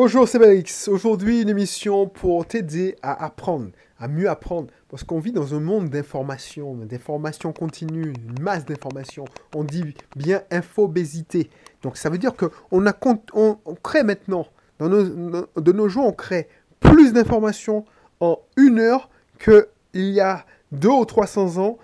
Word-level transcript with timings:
Bonjour, 0.00 0.28
c'est 0.28 0.38
Belix. 0.38 0.86
Aujourd'hui, 0.86 1.42
une 1.42 1.48
émission 1.48 2.06
pour 2.06 2.46
t'aider 2.46 2.94
à 3.02 3.24
apprendre, 3.24 3.70
à 3.98 4.06
mieux 4.06 4.30
apprendre. 4.30 4.68
Parce 4.88 5.02
qu'on 5.02 5.18
vit 5.18 5.32
dans 5.32 5.56
un 5.56 5.58
monde 5.58 5.90
d'informations, 5.90 6.76
d'informations 6.76 7.52
continues, 7.52 8.12
une 8.12 8.40
masse 8.40 8.64
d'informations. 8.64 9.24
On 9.56 9.64
dit 9.64 9.96
bien 10.14 10.44
infobésité. 10.52 11.50
Donc 11.82 11.96
ça 11.96 12.10
veut 12.10 12.18
dire 12.18 12.34
qu'on 12.36 13.18
on, 13.32 13.74
crée 13.82 14.04
maintenant, 14.04 14.46
de 14.78 15.72
nos 15.72 15.88
jours, 15.88 16.06
on 16.06 16.12
crée 16.12 16.46
plus 16.78 17.12
d'informations 17.12 17.84
en 18.20 18.38
une 18.56 18.78
heure 18.78 19.10
qu'il 19.40 19.64
y 19.94 20.20
a 20.20 20.46
deux 20.70 20.90
ou 20.90 21.04
300 21.04 21.58
ans, 21.58 21.78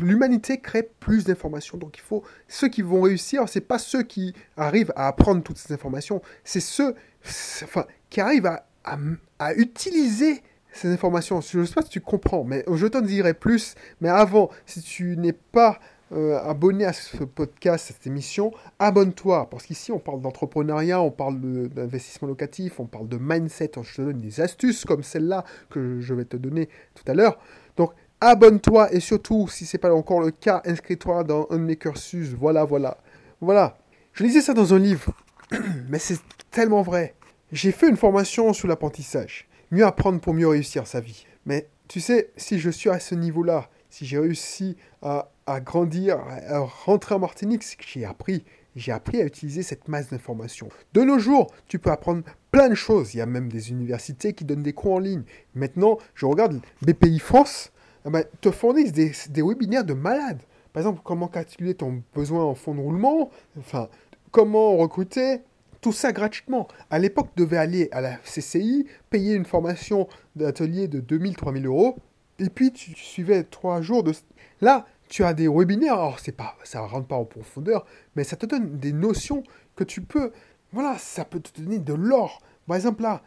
l'humanité 0.00 0.60
crée 0.60 0.88
plus 1.00 1.24
d'informations. 1.24 1.78
Donc 1.78 1.96
il 1.96 2.02
faut 2.02 2.22
ceux 2.46 2.68
qui 2.68 2.82
vont 2.82 3.02
réussir, 3.02 3.48
c'est 3.48 3.60
pas 3.60 3.78
ceux 3.78 4.02
qui 4.02 4.34
arrivent 4.56 4.92
à 4.96 5.08
apprendre 5.08 5.42
toutes 5.42 5.58
ces 5.58 5.72
informations, 5.72 6.22
c'est 6.44 6.60
ceux 6.60 6.94
enfin, 7.24 7.86
qui 8.10 8.20
arrivent 8.20 8.50
à, 8.84 9.54
utiliser 9.56 10.42
ces 10.72 10.88
informations. 10.88 11.40
Je 11.40 11.60
ne 11.60 11.64
sais 11.64 11.74
pas 11.74 11.82
si 11.82 11.90
tu 11.90 12.00
comprends, 12.00 12.44
mais 12.44 12.64
je 12.72 12.86
t'en 12.86 13.00
dirai 13.00 13.34
plus. 13.34 13.74
Mais 14.00 14.08
avant, 14.08 14.50
si 14.66 14.80
tu 14.80 15.16
n'es 15.16 15.32
pas 15.32 15.78
euh, 16.12 16.38
abonné 16.38 16.86
à 16.86 16.92
ce 16.94 17.24
podcast, 17.24 17.90
à 17.90 17.94
cette 17.94 18.06
émission, 18.06 18.52
abonne-toi. 18.78 19.48
Parce 19.50 19.64
qu'ici, 19.66 19.92
on 19.92 19.98
parle 19.98 20.22
d'entrepreneuriat, 20.22 21.00
on 21.00 21.10
parle 21.10 21.40
d'investissement 21.68 22.28
locatif, 22.28 22.80
on 22.80 22.86
parle 22.86 23.08
de 23.08 23.18
mindset. 23.20 23.72
Je 23.82 23.96
te 23.96 24.02
donne 24.02 24.20
des 24.20 24.40
astuces 24.40 24.84
comme 24.84 25.02
celle-là 25.02 25.44
que 25.70 26.00
je 26.00 26.14
vais 26.14 26.24
te 26.24 26.36
donner 26.36 26.68
tout 26.94 27.04
à 27.10 27.14
l'heure. 27.14 27.38
Donc, 27.76 27.92
abonne-toi 28.20 28.92
et 28.92 29.00
surtout, 29.00 29.48
si 29.48 29.66
ce 29.66 29.76
n'est 29.76 29.80
pas 29.80 29.92
encore 29.92 30.20
le 30.20 30.30
cas, 30.30 30.62
inscris-toi 30.64 31.24
dans 31.24 31.46
un 31.50 31.58
de 31.58 31.74
cursus. 31.74 32.30
Voilà, 32.30 32.64
voilà. 32.64 32.98
Voilà. 33.40 33.76
Je 34.12 34.24
lisais 34.24 34.40
ça 34.40 34.54
dans 34.54 34.74
un 34.74 34.78
livre, 34.78 35.12
mais 35.88 35.98
c'est 35.98 36.20
tellement 36.50 36.82
vrai. 36.82 37.14
J'ai 37.52 37.72
fait 37.72 37.88
une 37.88 37.96
formation 37.96 38.52
sur 38.52 38.68
l'apprentissage. 38.68 39.48
Mieux 39.70 39.84
apprendre 39.84 40.20
pour 40.20 40.34
mieux 40.34 40.48
réussir 40.48 40.86
sa 40.86 41.00
vie. 41.00 41.26
Mais 41.46 41.68
tu 41.88 42.00
sais, 42.00 42.30
si 42.36 42.58
je 42.58 42.70
suis 42.70 42.90
à 42.90 43.00
ce 43.00 43.14
niveau-là, 43.14 43.70
si 43.90 44.06
j'ai 44.06 44.18
réussi 44.18 44.76
à, 45.02 45.30
grandir, 45.60 46.18
à 46.18 46.60
rentrer 46.60 47.14
en 47.14 47.18
Martinique, 47.18 47.62
c'est 47.62 47.76
que 47.76 47.84
j'ai 47.86 48.04
appris. 48.04 48.44
J'ai 48.76 48.92
appris 48.92 49.20
à 49.20 49.24
utiliser 49.24 49.62
cette 49.62 49.88
masse 49.88 50.10
d'informations. 50.10 50.68
De 50.92 51.02
nos 51.02 51.18
jours, 51.18 51.50
tu 51.66 51.78
peux 51.78 51.90
apprendre 51.90 52.22
plein 52.50 52.68
de 52.68 52.74
choses. 52.74 53.14
Il 53.14 53.18
y 53.18 53.20
a 53.20 53.26
même 53.26 53.50
des 53.50 53.70
universités 53.70 54.34
qui 54.34 54.44
donnent 54.44 54.62
des 54.62 54.74
cours 54.74 54.94
en 54.94 54.98
ligne. 54.98 55.22
Maintenant, 55.54 55.98
je 56.14 56.26
regarde 56.26 56.60
BPI 56.82 57.18
France, 57.18 57.72
eh 58.06 58.10
ben, 58.10 58.24
te 58.40 58.50
fournissent 58.50 58.92
des, 58.92 59.12
des 59.30 59.42
webinaires 59.42 59.84
de 59.84 59.94
malades. 59.94 60.42
Par 60.72 60.82
exemple, 60.82 61.00
comment 61.02 61.28
calculer 61.28 61.74
ton 61.74 62.02
besoin 62.14 62.44
en 62.44 62.54
fonds 62.54 62.74
de 62.74 62.80
roulement, 62.80 63.30
enfin, 63.58 63.88
comment 64.30 64.76
recruter, 64.76 65.40
tout 65.80 65.92
ça 65.92 66.12
gratuitement. 66.12 66.68
À 66.90 66.98
l'époque, 66.98 67.28
tu 67.36 67.42
devais 67.42 67.56
aller 67.56 67.88
à 67.92 68.00
la 68.00 68.16
CCI, 68.16 68.86
payer 69.10 69.34
une 69.34 69.44
formation 69.44 70.08
d'atelier 70.36 70.88
de 70.88 71.00
2000-3000 71.00 71.66
euros, 71.66 71.96
et 72.38 72.50
puis 72.50 72.72
tu, 72.72 72.94
suivais 72.94 73.44
trois 73.44 73.80
jours 73.80 74.02
de... 74.02 74.12
Là, 74.60 74.86
tu 75.08 75.24
as 75.24 75.34
des 75.34 75.48
webinaires, 75.48 75.94
alors 75.94 76.20
c'est 76.20 76.32
pas, 76.32 76.56
ça 76.64 76.80
rentre 76.80 77.06
pas 77.06 77.16
en 77.16 77.24
profondeur, 77.24 77.86
mais 78.14 78.24
ça 78.24 78.36
te 78.36 78.46
donne 78.46 78.78
des 78.78 78.92
notions 78.92 79.42
que 79.76 79.84
tu 79.84 80.02
peux... 80.02 80.32
Voilà, 80.72 80.98
ça 80.98 81.24
peut 81.24 81.40
te 81.40 81.60
donner 81.60 81.78
de 81.78 81.94
l'or. 81.94 82.42
Par 82.66 82.76
exemple, 82.76 83.02
là, 83.02 83.22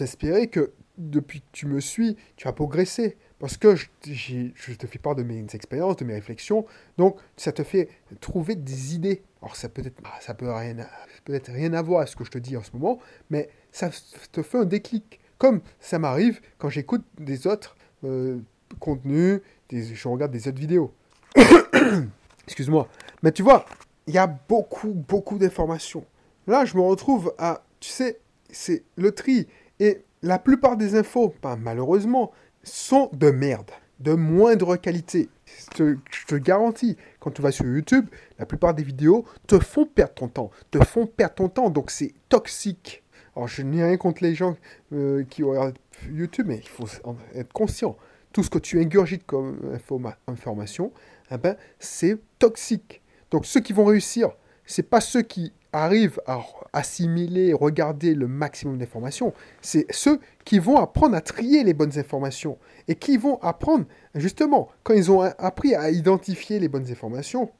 espérer 0.00 0.46
que 0.46 0.72
depuis 0.98 1.40
que 1.40 1.46
tu 1.52 1.66
me 1.66 1.80
suis, 1.80 2.16
tu 2.36 2.48
as 2.48 2.52
progressé. 2.52 3.16
Parce 3.38 3.56
que 3.56 3.76
je, 3.76 4.74
te 4.74 4.86
fais 4.86 4.98
part 4.98 5.14
de 5.14 5.22
mes 5.22 5.44
expériences, 5.54 5.96
de 5.96 6.04
mes 6.04 6.14
réflexions. 6.14 6.66
Donc, 6.96 7.18
ça 7.36 7.52
te 7.52 7.62
fait 7.62 7.88
trouver 8.20 8.56
des 8.56 8.96
idées. 8.96 9.22
Alors, 9.40 9.54
ça 9.54 9.68
peut 9.68 9.82
être, 9.86 10.02
ça 10.20 10.34
peut 10.34 10.50
rien, 10.50 10.76
peut-être 11.24 11.52
rien 11.52 11.72
à 11.72 11.82
voir 11.82 12.00
à 12.00 12.06
ce 12.06 12.16
que 12.16 12.24
je 12.24 12.30
te 12.30 12.38
dis 12.38 12.56
en 12.56 12.62
ce 12.62 12.72
moment, 12.72 12.98
mais 13.30 13.48
ça 13.70 13.90
te 14.32 14.42
fait 14.42 14.58
un 14.58 14.64
déclic. 14.64 15.20
Comme 15.38 15.60
ça 15.78 16.00
m'arrive 16.00 16.40
quand 16.58 16.68
j'écoute 16.68 17.04
des 17.16 17.46
autres 17.46 17.76
euh, 18.02 18.40
contenus, 18.80 19.40
des, 19.68 19.94
je 19.94 20.08
regarde 20.08 20.32
des 20.32 20.48
autres 20.48 20.58
vidéos. 20.58 20.92
Excuse-moi. 22.44 22.88
Mais 23.22 23.30
tu 23.30 23.44
vois, 23.44 23.64
il 24.08 24.14
y 24.14 24.18
a 24.18 24.26
beaucoup, 24.26 24.92
beaucoup 24.94 25.38
d'informations. 25.38 26.04
Là, 26.48 26.64
je 26.64 26.76
me 26.76 26.82
retrouve 26.82 27.32
à, 27.38 27.62
tu 27.78 27.90
sais, 27.90 28.18
c'est 28.50 28.82
le 28.96 29.12
tri. 29.12 29.46
Et 29.78 30.02
la 30.22 30.38
plupart 30.38 30.76
des 30.76 30.96
infos, 30.96 31.28
pas 31.28 31.56
malheureusement, 31.56 32.32
sont 32.62 33.10
de 33.12 33.30
merde, 33.30 33.70
de 34.00 34.14
moindre 34.14 34.76
qualité. 34.76 35.28
Je 35.76 35.96
te, 36.26 36.34
garantis, 36.34 36.96
quand 37.20 37.30
tu 37.30 37.42
vas 37.42 37.52
sur 37.52 37.64
YouTube, 37.64 38.08
la 38.38 38.46
plupart 38.46 38.74
des 38.74 38.82
vidéos 38.82 39.24
te 39.46 39.58
font 39.58 39.86
perdre 39.86 40.14
ton 40.14 40.28
temps, 40.28 40.50
te 40.70 40.82
font 40.84 41.06
perdre 41.06 41.34
ton 41.34 41.48
temps, 41.48 41.70
donc 41.70 41.90
c'est 41.90 42.14
toxique. 42.28 43.02
Alors 43.34 43.48
je 43.48 43.62
n'ai 43.62 43.84
rien 43.84 43.96
contre 43.96 44.22
les 44.22 44.34
gens 44.34 44.56
euh, 44.92 45.24
qui 45.24 45.42
regardent 45.42 45.78
YouTube, 46.10 46.46
mais 46.48 46.58
il 46.58 46.68
faut 46.68 46.86
être 47.34 47.52
conscient. 47.52 47.96
Tout 48.32 48.42
ce 48.42 48.50
que 48.50 48.58
tu 48.58 48.80
ingurgites 48.80 49.24
comme 49.24 49.78
information, 50.26 50.92
eh 51.30 51.38
ben, 51.38 51.56
c'est 51.78 52.18
toxique. 52.38 53.00
Donc 53.30 53.46
ceux 53.46 53.60
qui 53.60 53.72
vont 53.72 53.84
réussir, 53.84 54.30
c'est 54.66 54.82
pas 54.82 55.00
ceux 55.00 55.22
qui 55.22 55.52
arrivent 55.72 56.20
à 56.26 56.40
assimiler, 56.72 57.52
regarder 57.52 58.14
le 58.14 58.26
maximum 58.26 58.78
d'informations, 58.78 59.32
c'est 59.60 59.86
ceux 59.90 60.20
qui 60.44 60.58
vont 60.58 60.78
apprendre 60.78 61.16
à 61.16 61.20
trier 61.20 61.64
les 61.64 61.74
bonnes 61.74 61.98
informations 61.98 62.58
et 62.88 62.94
qui 62.94 63.16
vont 63.16 63.38
apprendre, 63.42 63.84
justement, 64.14 64.68
quand 64.82 64.94
ils 64.94 65.10
ont 65.10 65.20
appris 65.20 65.74
à 65.74 65.90
identifier 65.90 66.58
les 66.58 66.68
bonnes 66.68 66.90
informations, 66.90 67.50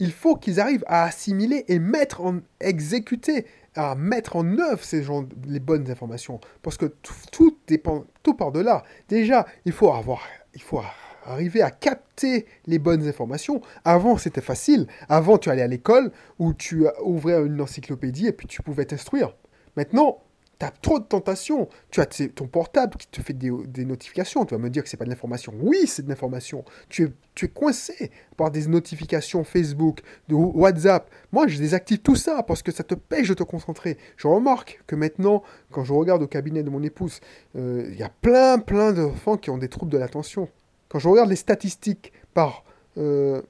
il 0.00 0.12
faut 0.12 0.36
qu'ils 0.36 0.60
arrivent 0.60 0.84
à 0.86 1.04
assimiler 1.04 1.64
et 1.68 1.78
mettre 1.78 2.20
en 2.20 2.40
exécuter, 2.60 3.46
à 3.74 3.94
mettre 3.94 4.36
en 4.36 4.58
œuvre 4.58 4.82
ces 4.82 5.02
gens, 5.02 5.24
les 5.46 5.60
bonnes 5.60 5.90
informations. 5.90 6.40
Parce 6.62 6.76
que 6.76 6.86
tout, 7.30 7.58
dépend, 7.66 8.04
tout 8.22 8.34
part 8.34 8.52
de 8.52 8.60
là. 8.60 8.82
Déjà, 9.08 9.46
il 9.64 9.72
faut 9.72 9.92
avoir, 9.92 10.22
il 10.54 10.62
faut 10.62 10.80
arriver 11.24 11.62
à 11.62 11.70
capter 11.70 12.46
les 12.66 12.78
bonnes 12.78 13.06
informations. 13.06 13.60
Avant, 13.84 14.16
c'était 14.16 14.40
facile. 14.40 14.86
Avant, 15.08 15.38
tu 15.38 15.50
allais 15.50 15.62
à 15.62 15.66
l'école 15.66 16.12
où 16.38 16.54
tu 16.54 16.86
ouvrais 17.02 17.44
une 17.44 17.60
encyclopédie 17.60 18.26
et 18.26 18.32
puis 18.32 18.46
tu 18.46 18.62
pouvais 18.62 18.84
t'instruire. 18.84 19.34
Maintenant, 19.76 20.18
tu 20.58 20.66
as 20.66 20.70
trop 20.70 20.98
de 20.98 21.04
tentations. 21.04 21.68
Tu 21.90 22.00
as 22.00 22.06
ton 22.06 22.46
portable 22.46 22.96
qui 22.96 23.08
te 23.08 23.20
fait 23.20 23.32
des, 23.32 23.84
notifications. 23.84 24.44
Tu 24.44 24.54
vas 24.54 24.60
me 24.60 24.70
dire 24.70 24.82
que 24.82 24.88
c'est 24.88 24.96
pas 24.96 25.04
de 25.04 25.10
l'information. 25.10 25.52
Oui, 25.60 25.86
c'est 25.86 26.02
de 26.02 26.08
l'information. 26.08 26.64
Tu 26.88 27.04
es, 27.04 27.12
tu 27.34 27.46
es 27.46 27.48
coincé 27.48 28.10
par 28.36 28.50
des 28.50 28.66
notifications 28.66 29.44
Facebook, 29.44 30.00
de 30.28 30.34
WhatsApp. 30.34 31.10
Moi, 31.32 31.48
je 31.48 31.58
désactive 31.58 31.98
tout 31.98 32.16
ça 32.16 32.42
parce 32.42 32.62
que 32.62 32.72
ça 32.72 32.84
te 32.84 32.94
pêche 32.94 33.28
de 33.28 33.34
te 33.34 33.42
concentrer. 33.42 33.98
Je 34.16 34.28
remarque 34.28 34.82
que 34.86 34.94
maintenant, 34.94 35.42
quand 35.70 35.84
je 35.84 35.92
regarde 35.92 36.22
au 36.22 36.28
cabinet 36.28 36.62
de 36.62 36.70
mon 36.70 36.82
épouse, 36.82 37.20
euh, 37.56 37.88
il 37.90 37.98
y 37.98 38.02
a 38.02 38.10
plein, 38.10 38.58
plein 38.58 38.92
d'enfants 38.92 39.36
qui 39.36 39.50
ont 39.50 39.58
des 39.58 39.68
troubles 39.68 39.92
de 39.92 39.98
l'attention. 39.98 40.48
Quand 40.94 41.00
je 41.00 41.08
regarde 41.08 41.28
les 41.28 41.34
statistiques 41.34 42.12
par, 42.34 42.62
euh, 42.98 43.42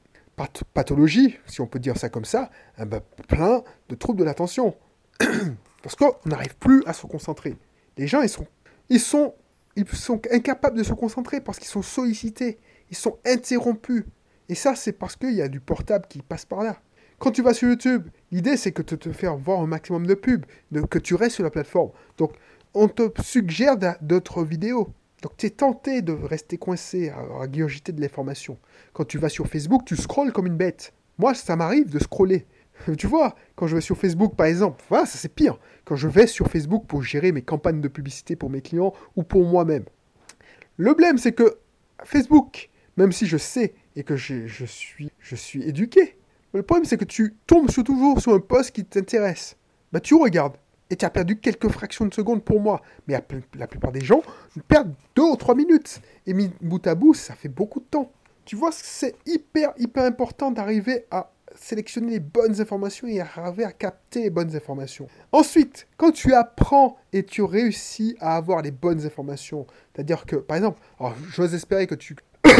pathologie, 0.72 1.36
si 1.44 1.60
on 1.60 1.66
peut 1.66 1.78
dire 1.78 1.98
ça 1.98 2.08
comme 2.08 2.24
ça, 2.24 2.50
eh 2.80 2.86
ben, 2.86 3.02
plein 3.28 3.62
de 3.90 3.94
troubles 3.94 4.20
de 4.20 4.24
l'attention. 4.24 4.74
Parce 5.82 5.94
qu'on 5.94 6.14
n'arrive 6.24 6.56
plus 6.56 6.82
à 6.86 6.94
se 6.94 7.06
concentrer. 7.06 7.58
Les 7.98 8.06
gens, 8.06 8.22
ils 8.22 8.30
sont, 8.30 8.46
ils 8.88 8.98
sont, 8.98 9.34
ils 9.76 9.86
sont 9.86 10.22
incapables 10.32 10.78
de 10.78 10.82
se 10.82 10.94
concentrer 10.94 11.42
parce 11.42 11.58
qu'ils 11.58 11.68
sont 11.68 11.82
sollicités, 11.82 12.58
ils 12.90 12.96
sont 12.96 13.18
interrompus. 13.26 14.04
Et 14.48 14.54
ça, 14.54 14.74
c'est 14.74 14.92
parce 14.92 15.14
qu'il 15.14 15.34
y 15.34 15.42
a 15.42 15.48
du 15.48 15.60
portable 15.60 16.06
qui 16.08 16.22
passe 16.22 16.46
par 16.46 16.62
là. 16.62 16.80
Quand 17.18 17.30
tu 17.30 17.42
vas 17.42 17.52
sur 17.52 17.68
YouTube, 17.68 18.08
l'idée, 18.32 18.56
c'est 18.56 18.72
que 18.72 18.80
de 18.80 18.96
te 18.96 19.12
faire 19.12 19.36
voir 19.36 19.60
un 19.60 19.66
maximum 19.66 20.06
de 20.06 20.14
pubs, 20.14 20.46
que 20.88 20.98
tu 20.98 21.14
restes 21.14 21.34
sur 21.34 21.44
la 21.44 21.50
plateforme. 21.50 21.90
Donc, 22.16 22.32
on 22.72 22.88
te 22.88 23.10
suggère 23.20 23.76
d'autres 24.00 24.44
vidéos. 24.44 24.94
Donc 25.24 25.38
tu 25.38 25.46
es 25.46 25.50
tenté 25.50 26.02
de 26.02 26.12
rester 26.12 26.58
coincé 26.58 27.08
à, 27.08 27.16
à 27.40 27.46
de 27.46 28.00
l'information. 28.00 28.58
Quand 28.92 29.06
tu 29.06 29.16
vas 29.16 29.30
sur 29.30 29.46
Facebook, 29.46 29.86
tu 29.86 29.96
scrolles 29.96 30.32
comme 30.32 30.46
une 30.46 30.58
bête. 30.58 30.92
Moi, 31.16 31.32
ça 31.32 31.56
m'arrive 31.56 31.88
de 31.88 31.98
scroller. 31.98 32.46
Tu 32.98 33.06
vois, 33.06 33.34
quand 33.56 33.66
je 33.66 33.76
vais 33.76 33.80
sur 33.80 33.96
Facebook 33.96 34.34
par 34.36 34.46
exemple, 34.46 34.84
voilà, 34.90 35.06
ça 35.06 35.16
c'est 35.16 35.34
pire. 35.34 35.58
Quand 35.86 35.96
je 35.96 36.08
vais 36.08 36.26
sur 36.26 36.48
Facebook 36.48 36.84
pour 36.86 37.02
gérer 37.02 37.32
mes 37.32 37.40
campagnes 37.40 37.80
de 37.80 37.88
publicité 37.88 38.36
pour 38.36 38.50
mes 38.50 38.60
clients 38.60 38.92
ou 39.16 39.22
pour 39.22 39.46
moi-même. 39.46 39.84
Le 40.76 40.90
problème, 40.90 41.16
c'est 41.16 41.32
que 41.32 41.56
Facebook, 42.02 42.68
même 42.98 43.12
si 43.12 43.26
je 43.26 43.38
sais 43.38 43.72
et 43.96 44.02
que 44.02 44.16
je, 44.16 44.66
suis, 44.66 45.10
je 45.20 45.36
suis 45.36 45.62
éduqué, 45.62 46.18
le 46.52 46.62
problème 46.62 46.84
c'est 46.84 46.98
que 46.98 47.06
tu 47.06 47.34
tombes 47.46 47.70
toujours 47.70 48.20
sur 48.20 48.34
un 48.34 48.40
post 48.40 48.72
qui 48.72 48.84
t'intéresse. 48.84 49.56
Bah 49.90 50.00
tu 50.00 50.14
regardes 50.16 50.58
et 50.90 50.96
tu 50.96 51.04
as 51.04 51.10
perdu 51.10 51.38
quelques 51.38 51.68
fractions 51.68 52.06
de 52.06 52.14
secondes 52.14 52.44
pour 52.44 52.60
moi. 52.60 52.82
Mais 53.06 53.14
la 53.54 53.66
plupart 53.66 53.92
des 53.92 54.04
gens 54.04 54.22
perdent 54.68 54.94
deux 55.16 55.22
ou 55.22 55.36
trois 55.36 55.54
minutes. 55.54 56.00
Et 56.26 56.34
mis 56.34 56.50
bout 56.60 56.86
à 56.86 56.94
bout, 56.94 57.14
ça 57.14 57.34
fait 57.34 57.48
beaucoup 57.48 57.80
de 57.80 57.86
temps. 57.86 58.12
Tu 58.44 58.56
vois, 58.56 58.70
c'est 58.72 59.16
hyper, 59.26 59.72
hyper 59.78 60.04
important 60.04 60.50
d'arriver 60.50 61.06
à 61.10 61.30
sélectionner 61.56 62.12
les 62.12 62.20
bonnes 62.20 62.60
informations 62.60 63.06
et 63.06 63.20
arriver 63.20 63.64
à 63.64 63.72
capter 63.72 64.22
les 64.22 64.30
bonnes 64.30 64.54
informations. 64.54 65.06
Ensuite, 65.32 65.86
quand 65.96 66.10
tu 66.10 66.34
apprends 66.34 66.96
et 67.12 67.24
tu 67.24 67.42
réussis 67.42 68.16
à 68.20 68.36
avoir 68.36 68.60
les 68.60 68.70
bonnes 68.70 69.06
informations, 69.06 69.66
c'est-à-dire 69.94 70.26
que, 70.26 70.36
par 70.36 70.56
exemple, 70.56 70.80
j'ose 71.30 71.54
espérer 71.54 71.86
que 71.86 71.94
tu, 71.94 72.16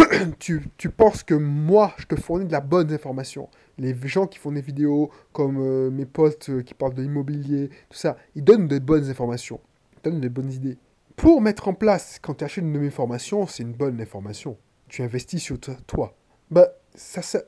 tu, 0.39 0.63
tu, 0.77 0.91
penses 0.91 1.23
que 1.23 1.35
moi, 1.35 1.95
je 1.99 2.07
te 2.07 2.17
fournis 2.17 2.47
de 2.47 2.53
la 2.53 2.61
bonne 2.61 2.93
information. 2.93 3.49
Les 3.79 3.95
gens 4.05 4.27
qui 4.27 4.39
font 4.39 4.53
des 4.53 4.61
vidéos, 4.61 5.11
comme 5.33 5.59
euh, 5.59 5.91
mes 5.91 6.07
potes 6.07 6.49
euh, 6.51 6.63
qui 6.63 6.75
parlent 6.75 6.95
de 6.95 7.03
l'immobilier, 7.03 7.69
tout 7.89 7.99
ça, 7.99 8.17
ils 8.35 8.45
donnent 8.45 8.69
de 8.69 8.79
bonnes 8.79 9.09
informations, 9.11 9.61
ils 9.97 10.11
donnent 10.11 10.21
de 10.21 10.29
bonnes 10.29 10.53
idées. 10.53 10.79
Pour 11.17 11.41
mettre 11.41 11.69
en 11.69 11.75
place, 11.75 12.19
quand 12.21 12.35
tu 12.35 12.45
achètes 12.45 12.65
une 12.65 12.73
de 12.73 12.79
mes 12.79 12.91
formations, 12.91 13.47
c'est 13.47 13.63
une 13.63 13.73
bonne 13.73 14.01
information. 14.01 14.57
Tu 14.89 15.03
investis 15.03 15.43
sur 15.43 15.59
toi. 15.61 16.17
Bah, 16.51 16.69
ça, 16.95 17.23
ça 17.23 17.41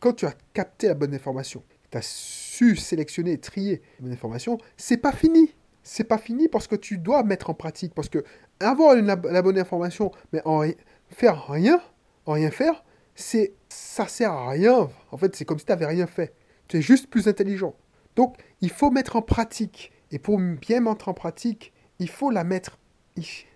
quand 0.00 0.12
tu 0.12 0.26
as 0.26 0.34
capté 0.52 0.88
la 0.88 0.94
bonne 0.94 1.14
information, 1.14 1.62
tu 1.90 1.96
as 1.96 2.02
su 2.02 2.76
sélectionner, 2.76 3.38
trier 3.38 3.80
la 3.98 4.04
bonne 4.04 4.12
information, 4.12 4.58
c'est 4.76 4.98
pas 4.98 5.12
fini. 5.12 5.54
C'est 5.82 6.04
pas 6.04 6.18
fini 6.18 6.48
parce 6.48 6.66
que 6.66 6.76
tu 6.76 6.98
dois 6.98 7.22
mettre 7.24 7.50
en 7.50 7.54
pratique. 7.54 7.94
Parce 7.94 8.08
que 8.08 8.24
avoir 8.60 8.94
la, 8.96 9.16
bonne 9.16 9.58
information, 9.58 10.10
mais 10.32 10.40
en 10.44 10.62
faire 11.10 11.48
rien, 11.48 11.80
en 12.26 12.32
rien 12.32 12.50
faire, 12.50 12.84
c'est 13.14 13.54
ça 13.68 14.08
sert 14.08 14.32
à 14.32 14.50
rien. 14.50 14.90
En 15.10 15.16
fait, 15.16 15.34
c'est 15.36 15.44
comme 15.44 15.58
si 15.58 15.64
tu 15.64 15.72
n'avais 15.72 15.86
rien 15.86 16.06
fait. 16.06 16.34
Tu 16.68 16.78
es 16.78 16.82
juste 16.82 17.08
plus 17.08 17.28
intelligent. 17.28 17.74
Donc, 18.16 18.36
il 18.60 18.70
faut 18.70 18.90
mettre 18.90 19.16
en 19.16 19.22
pratique. 19.22 19.92
Et 20.10 20.18
pour 20.18 20.38
bien 20.38 20.80
mettre 20.80 21.08
en 21.08 21.14
pratique, 21.14 21.72
il 21.98 22.08
faut 22.08 22.30
la 22.30 22.44
mettre, 22.44 22.78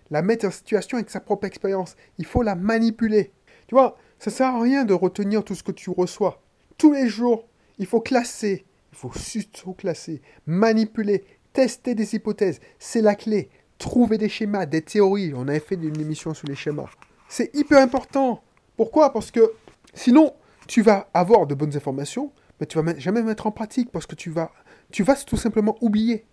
la 0.09 0.21
mettre 0.21 0.47
en 0.47 0.51
situation 0.51 0.97
avec 0.97 1.09
sa 1.09 1.19
propre 1.19 1.45
expérience. 1.45 1.95
Il 2.17 2.25
faut 2.25 2.41
la 2.41 2.55
manipuler. 2.55 3.31
Tu 3.67 3.75
vois, 3.75 3.97
ça 4.19 4.31
sert 4.31 4.47
à 4.47 4.61
rien 4.61 4.85
de 4.85 4.93
retenir 4.93 5.43
tout 5.43 5.55
ce 5.55 5.63
que 5.63 5.71
tu 5.71 5.89
reçois. 5.89 6.41
Tous 6.77 6.91
les 6.91 7.07
jours, 7.07 7.47
il 7.77 7.85
faut 7.85 8.01
classer, 8.01 8.65
il 8.91 8.97
faut 8.97 9.13
surtout 9.13 9.73
classer, 9.73 10.21
manipuler, 10.45 11.23
tester 11.53 11.95
des 11.95 12.15
hypothèses. 12.15 12.59
C'est 12.79 13.01
la 13.01 13.15
clé. 13.15 13.49
Trouver 13.77 14.17
des 14.17 14.27
schémas, 14.27 14.65
des 14.65 14.81
théories. 14.81 15.33
On 15.33 15.47
avait 15.47 15.61
fait 15.61 15.75
une 15.75 15.99
émission 16.01 16.33
sur 16.33 16.47
les 16.47 16.55
schémas. 16.55 16.89
C'est 17.29 17.55
hyper 17.55 17.77
important. 17.77 18.41
Pourquoi? 18.75 19.13
Parce 19.13 19.29
que 19.29 19.53
sinon, 19.93 20.33
tu 20.67 20.81
vas 20.81 21.09
avoir 21.13 21.45
de 21.45 21.53
bonnes 21.53 21.77
informations, 21.77 22.33
mais 22.59 22.65
tu 22.65 22.81
vas 22.81 22.97
jamais 22.97 23.21
mettre 23.21 23.45
en 23.45 23.51
pratique 23.51 23.91
parce 23.91 24.07
que 24.07 24.15
tu 24.15 24.31
vas, 24.31 24.51
tu 24.91 25.03
vas 25.03 25.15
tout 25.15 25.37
simplement 25.37 25.77
oublier. 25.79 26.25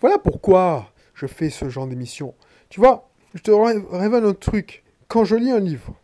Voilà 0.00 0.18
pourquoi 0.18 0.92
je 1.14 1.26
fais 1.26 1.48
ce 1.48 1.68
genre 1.68 1.86
d'émission. 1.86 2.34
Tu 2.68 2.80
vois, 2.80 3.08
je 3.34 3.40
te 3.40 3.52
révèle 3.52 4.24
un 4.24 4.34
truc. 4.34 4.82
Quand 5.06 5.24
je 5.24 5.36
lis 5.36 5.52
un 5.52 5.60
livre, 5.60 5.94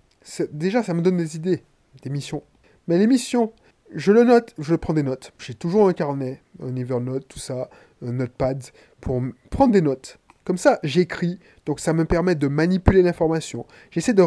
déjà 0.52 0.84
ça 0.84 0.94
me 0.94 1.02
donne 1.02 1.16
des 1.16 1.34
idées 1.34 1.64
d'émissions. 2.02 2.44
Mais 2.86 2.98
l'émission, 2.98 3.52
je 3.92 4.12
le 4.12 4.22
note, 4.22 4.54
je 4.56 4.76
prends 4.76 4.94
des 4.94 5.02
notes. 5.02 5.32
J'ai 5.38 5.54
toujours 5.54 5.88
un 5.88 5.92
carnet, 5.92 6.40
un 6.62 6.76
Evernote, 6.76 7.26
tout 7.26 7.40
ça, 7.40 7.68
un 8.00 8.12
notepad 8.12 8.62
pour 9.00 9.20
prendre 9.50 9.72
des 9.72 9.82
notes. 9.82 10.20
Comme 10.44 10.58
ça, 10.58 10.80
j'écris, 10.82 11.38
donc 11.66 11.78
ça 11.78 11.92
me 11.92 12.04
permet 12.04 12.34
de 12.34 12.48
manipuler 12.48 13.02
l'information. 13.02 13.64
J'essaie 13.90 14.12
de 14.12 14.24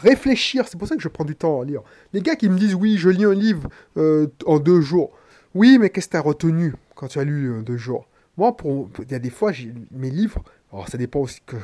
réfléchir, 0.00 0.66
c'est 0.66 0.78
pour 0.78 0.88
ça 0.88 0.96
que 0.96 1.02
je 1.02 1.08
prends 1.08 1.24
du 1.24 1.36
temps 1.36 1.60
à 1.60 1.64
lire. 1.64 1.82
Les 2.12 2.22
gars 2.22 2.36
qui 2.36 2.48
me 2.48 2.58
disent 2.58 2.74
oui, 2.74 2.96
je 2.96 3.10
lis 3.10 3.24
un 3.24 3.34
livre 3.34 3.68
euh, 3.98 4.28
en 4.46 4.58
deux 4.58 4.80
jours. 4.80 5.12
Oui, 5.54 5.78
mais 5.78 5.90
qu'est-ce 5.90 6.08
que 6.08 6.12
tu 6.12 6.16
as 6.16 6.22
retenu 6.22 6.74
quand 6.94 7.08
tu 7.08 7.18
as 7.18 7.24
lu 7.24 7.52
en 7.58 7.62
deux 7.62 7.76
jours? 7.76 8.08
Moi, 8.38 8.56
pour... 8.56 8.88
il 9.02 9.10
y 9.10 9.14
a 9.14 9.18
des 9.18 9.30
fois, 9.30 9.52
mes 9.90 10.10
livres, 10.10 10.42
alors 10.72 10.88
ça 10.88 10.98
dépend 10.98 11.20
aussi 11.20 11.40
que 11.44 11.56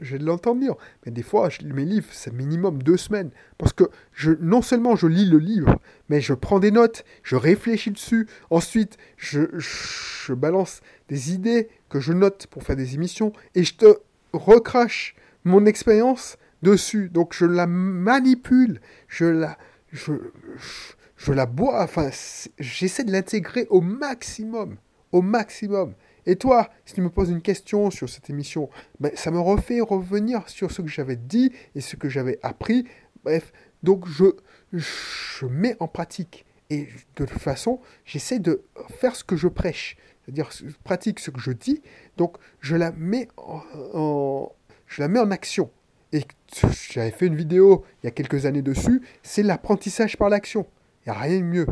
je 0.00 0.16
l'entends 0.16 0.54
lire, 0.54 0.74
mais 1.04 1.12
des 1.12 1.22
fois, 1.22 1.48
je, 1.50 1.62
mes 1.66 1.84
livres, 1.84 2.06
c'est 2.12 2.32
minimum 2.32 2.82
deux 2.82 2.96
semaines. 2.96 3.30
Parce 3.58 3.72
que 3.72 3.84
non 4.40 4.62
seulement 4.62 4.96
je 4.96 5.06
lis 5.06 5.26
le 5.26 5.38
livre, 5.38 5.78
mais 6.08 6.20
je 6.20 6.34
prends 6.34 6.60
des 6.60 6.70
notes, 6.70 7.04
je 7.22 7.36
réfléchis 7.36 7.90
dessus, 7.90 8.26
ensuite 8.50 8.96
je 9.16 10.32
balance 10.32 10.80
des 11.08 11.32
idées 11.32 11.68
que 11.88 12.00
je 12.00 12.12
note 12.12 12.46
pour 12.48 12.62
faire 12.62 12.76
des 12.76 12.94
émissions, 12.94 13.32
et 13.54 13.64
je 13.64 13.74
te 13.74 13.98
recrache 14.32 15.14
mon 15.44 15.66
expérience 15.66 16.36
dessus. 16.62 17.08
Donc 17.08 17.34
je 17.34 17.44
la 17.44 17.66
manipule, 17.66 18.80
je 19.08 19.24
la... 19.24 19.58
Je, 19.90 21.32
la 21.32 21.46
bois, 21.46 21.82
enfin, 21.82 22.10
j'essaie 22.58 23.04
de 23.04 23.10
l'intégrer 23.10 23.66
au 23.70 23.80
maximum. 23.80 24.76
Au 25.12 25.22
maximum. 25.22 25.94
Et 26.26 26.36
toi, 26.36 26.68
si 26.84 26.94
tu 26.94 27.00
me 27.00 27.08
poses 27.08 27.30
une 27.30 27.40
question 27.40 27.90
sur 27.90 28.06
cette 28.08 28.28
émission, 28.28 28.68
ben, 29.00 29.10
ça 29.14 29.30
me 29.30 29.40
refait 29.40 29.80
revenir 29.80 30.46
sur 30.46 30.70
ce 30.70 30.82
que 30.82 30.88
j'avais 30.88 31.16
dit 31.16 31.52
et 31.74 31.80
ce 31.80 31.96
que 31.96 32.10
j'avais 32.10 32.38
appris. 32.42 32.84
Bref, 33.24 33.50
donc 33.82 34.06
je, 34.06 34.26
je 34.72 35.46
mets 35.46 35.74
en 35.80 35.88
pratique. 35.88 36.44
Et 36.68 36.88
de 37.16 37.24
toute 37.24 37.38
façon, 37.38 37.80
j'essaie 38.04 38.40
de 38.40 38.62
faire 38.88 39.16
ce 39.16 39.24
que 39.24 39.36
je 39.36 39.48
prêche. 39.48 39.96
C'est-à-dire, 40.28 40.50
pratique 40.84 41.20
ce 41.20 41.30
que 41.30 41.40
je 41.40 41.52
dis, 41.52 41.82
donc 42.18 42.36
je 42.60 42.76
la 42.76 42.92
mets 42.92 43.28
en, 43.36 44.52
je 44.86 45.00
la 45.00 45.08
mets 45.08 45.20
en 45.20 45.30
action. 45.30 45.70
Et 46.12 46.22
j'avais 46.90 47.10
fait 47.10 47.26
une 47.26 47.36
vidéo 47.36 47.84
il 48.02 48.06
y 48.06 48.08
a 48.08 48.10
quelques 48.10 48.46
années 48.46 48.62
dessus, 48.62 49.02
c'est 49.22 49.42
l'apprentissage 49.42 50.16
par 50.16 50.28
l'action. 50.28 50.66
Il 51.04 51.10
n'y 51.10 51.16
a 51.16 51.20
rien 51.20 51.38
de 51.38 51.44
mieux. 51.44 51.66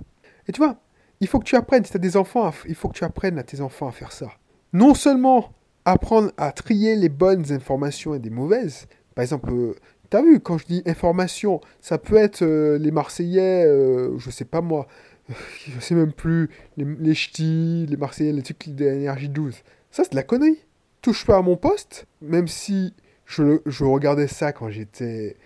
Et 0.48 0.52
tu 0.52 0.60
vois, 0.60 0.78
il 1.20 1.28
faut 1.28 1.38
que 1.38 1.44
tu 1.44 1.56
apprennes, 1.56 1.84
si 1.84 1.90
tu 1.90 1.96
as 1.96 2.00
des 2.00 2.16
enfants, 2.16 2.50
il 2.66 2.74
faut 2.74 2.88
que 2.88 2.96
tu 2.96 3.04
apprennes 3.04 3.38
à 3.38 3.42
tes 3.42 3.60
enfants 3.60 3.88
à 3.88 3.92
faire 3.92 4.12
ça 4.12 4.28
non 4.76 4.94
seulement 4.94 5.52
apprendre 5.84 6.32
à 6.36 6.52
trier 6.52 6.96
les 6.96 7.08
bonnes 7.08 7.52
informations 7.52 8.14
et 8.14 8.18
des 8.18 8.30
mauvaises, 8.30 8.86
par 9.14 9.22
exemple, 9.22 9.50
euh, 9.52 9.74
tu 10.10 10.16
as 10.16 10.22
vu, 10.22 10.40
quand 10.40 10.58
je 10.58 10.66
dis 10.66 10.82
information, 10.86 11.60
ça 11.80 11.96
peut 11.96 12.16
être 12.16 12.42
euh, 12.42 12.76
les 12.78 12.90
Marseillais, 12.90 13.64
euh, 13.64 14.18
je 14.18 14.30
sais 14.30 14.44
pas 14.44 14.60
moi, 14.60 14.86
je 15.66 15.80
sais 15.80 15.94
même 15.94 16.12
plus, 16.12 16.50
les, 16.76 16.84
les 16.84 17.14
ch'tis, 17.14 17.86
les 17.86 17.96
Marseillais, 17.96 18.32
les 18.32 18.42
trucs 18.42 18.68
d'énergie 18.68 19.28
12. 19.28 19.54
Ça, 19.90 20.04
c'est 20.04 20.10
de 20.10 20.16
la 20.16 20.22
connerie. 20.22 20.58
Touche 21.02 21.24
pas 21.24 21.36
à 21.36 21.42
mon 21.42 21.56
poste, 21.56 22.06
même 22.20 22.48
si 22.48 22.94
je, 23.24 23.60
je 23.66 23.84
regardais 23.84 24.28
ça 24.28 24.52
quand 24.52 24.70
j'étais 24.70 25.36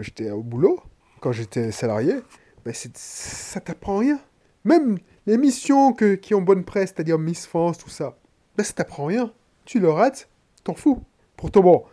j'étais 0.00 0.30
au 0.30 0.42
boulot, 0.42 0.80
quand 1.20 1.32
j'étais 1.32 1.72
salarié, 1.72 2.16
ben 2.64 2.74
ça 2.74 3.60
t'apprend 3.60 3.98
rien. 3.98 4.20
Même 4.64 4.98
les 5.26 5.38
missions 5.38 5.92
que, 5.92 6.14
qui 6.14 6.34
ont 6.34 6.42
bonne 6.42 6.64
presse, 6.64 6.92
c'est-à-dire 6.94 7.18
Miss 7.18 7.46
France, 7.46 7.78
tout 7.78 7.90
ça, 7.90 8.18
ben 8.56 8.62
ça 8.62 8.72
t'apprend 8.74 9.06
rien. 9.06 9.32
Tu 9.64 9.80
le 9.80 9.90
rates, 9.90 10.28
t'en 10.64 10.74
fous. 10.74 11.02
Pourtant, 11.36 11.60
bon, 11.60 11.84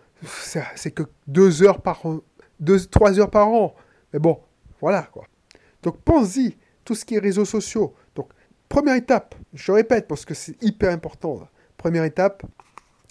c'est 0.76 0.92
que 0.92 1.04
deux 1.28 1.64
heures 1.64 1.82
par 1.82 2.06
an, 2.06 2.20
deux, 2.60 2.80
trois 2.86 3.20
heures 3.20 3.30
par 3.30 3.48
an. 3.50 3.76
Mais 4.12 4.20
bon, 4.20 4.40
voilà 4.82 5.04
quoi. 5.04 5.26
Donc 5.84 6.02
pense-y, 6.02 6.58
tout 6.88 6.96
ce 6.96 7.04
qui 7.04 7.16
est 7.16 7.20
réseaux 7.20 7.44
sociaux. 7.44 7.94
Donc, 8.16 8.30
première 8.70 8.96
étape, 8.96 9.36
je 9.54 9.74
répète 9.74 10.08
parce 10.08 10.24
que 10.24 10.34
c'est 10.34 10.56
hyper 10.64 10.94
important. 10.94 11.46
Première 11.76 12.06
étape, 12.06 12.44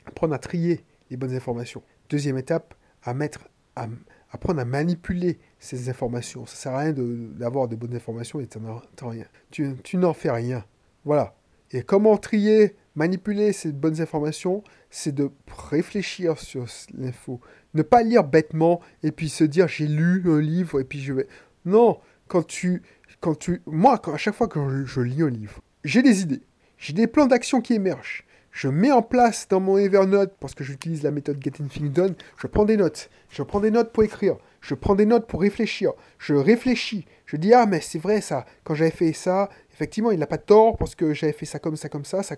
apprendre 0.07 0.33
à 0.33 0.39
trier 0.39 0.83
les 1.11 1.19
bonnes 1.19 1.35
informations. 1.35 1.83
Deuxième 2.09 2.39
étape, 2.39 2.75
à 3.03 3.13
mettre, 3.13 3.51
à, 3.77 3.87
apprendre 4.31 4.61
à 4.61 4.65
manipuler 4.65 5.39
ces 5.59 5.91
informations. 5.91 6.47
Ça 6.47 6.57
sert 6.57 6.73
à 6.73 6.79
rien 6.79 6.95
d'avoir 6.95 7.69
de, 7.69 7.77
bonnes 7.77 7.95
informations 7.95 8.41
et 8.41 8.49
n'en 8.59 8.81
rien. 9.11 9.27
Tu 9.51 9.97
n'en 9.99 10.15
fais 10.15 10.31
rien. 10.31 10.65
Voilà. 11.05 11.37
Et 11.71 11.83
comment 11.83 12.17
trier 12.17 12.77
manipuler 12.95 13.53
ces 13.53 13.73
bonnes 13.73 14.01
informations, 14.01 14.65
c'est 14.89 15.15
de 15.15 15.31
réfléchir 15.69 16.39
sur 16.39 16.65
l'info. 16.97 17.43
Ne 17.75 17.83
pas 17.83 18.03
lire 18.03 18.25
bêtement 18.25 18.81
et 19.03 19.13
puis 19.13 19.29
se 19.29 19.45
dire 19.45 19.69
j'ai 19.69 19.87
lu 19.87 20.23
un 20.25 20.41
livre 20.41 20.81
et 20.81 20.85
puis 20.85 21.01
je 21.01 21.13
vais. 21.13 21.29
Non, 21.67 22.01
quand 22.29 22.47
tu. 22.47 22.83
Quand 23.27 23.35
tu 23.35 23.61
moi, 23.67 24.01
à 24.07 24.17
chaque 24.19 24.37
fois 24.37 24.47
que 24.47 24.85
je, 24.85 25.01
lis 25.01 25.21
un 25.21 25.31
livre, 25.31 25.61
j'ai 25.83 26.01
des 26.01 26.23
idées. 26.23 26.43
J'ai 26.79 26.93
des 26.93 27.09
plans 27.09 27.27
d'action 27.27 27.61
qui 27.61 27.75
émergent. 27.75 28.25
Je 28.53 28.69
mets 28.69 28.93
en 28.93 29.03
place 29.03 29.49
dans 29.49 29.59
mon 29.59 29.79
Evernote, 29.79 30.37
parce 30.39 30.55
que 30.55 30.63
j'utilise 30.63 31.03
la 31.03 31.11
méthode 31.11 31.43
Getting 31.43 31.67
Things 31.67 31.91
Done, 31.91 32.15
je 32.39 32.47
prends 32.47 32.65
des 32.65 32.77
notes. 32.77 33.11
Je 33.29 33.43
prends 33.43 33.59
des 33.59 33.73
notes 33.73 33.93
pour 33.93 34.05
écrire. 34.05 34.37
Je 34.61 34.77
prends 34.77 34.95
des 34.95 35.07
notes 35.07 35.27
pour 35.27 35.41
réfléchir. 35.41 35.91
Je 36.21 36.35
réfléchis. 36.35 37.05
Je 37.25 37.37
dis, 37.37 37.53
ah, 37.53 37.67
mais 37.67 37.81
c'est 37.81 37.99
vrai 37.99 38.21
ça. 38.21 38.47
Quand 38.63 38.77
j'avais 38.77 38.93
fait 38.93 39.13
ça, 39.13 39.51
effectivement, 39.75 40.13
il 40.13 40.21
n'a 40.21 40.29
pas 40.29 40.39
tort 40.39 40.77
parce 40.77 40.95
que 40.95 41.13
j'avais 41.13 41.33
fait 41.33 41.47
ça 41.47 41.59
comme 41.59 41.75
ça, 41.75 41.89
comme 41.89 42.05
ça. 42.05 42.23
Ça, 42.23 42.37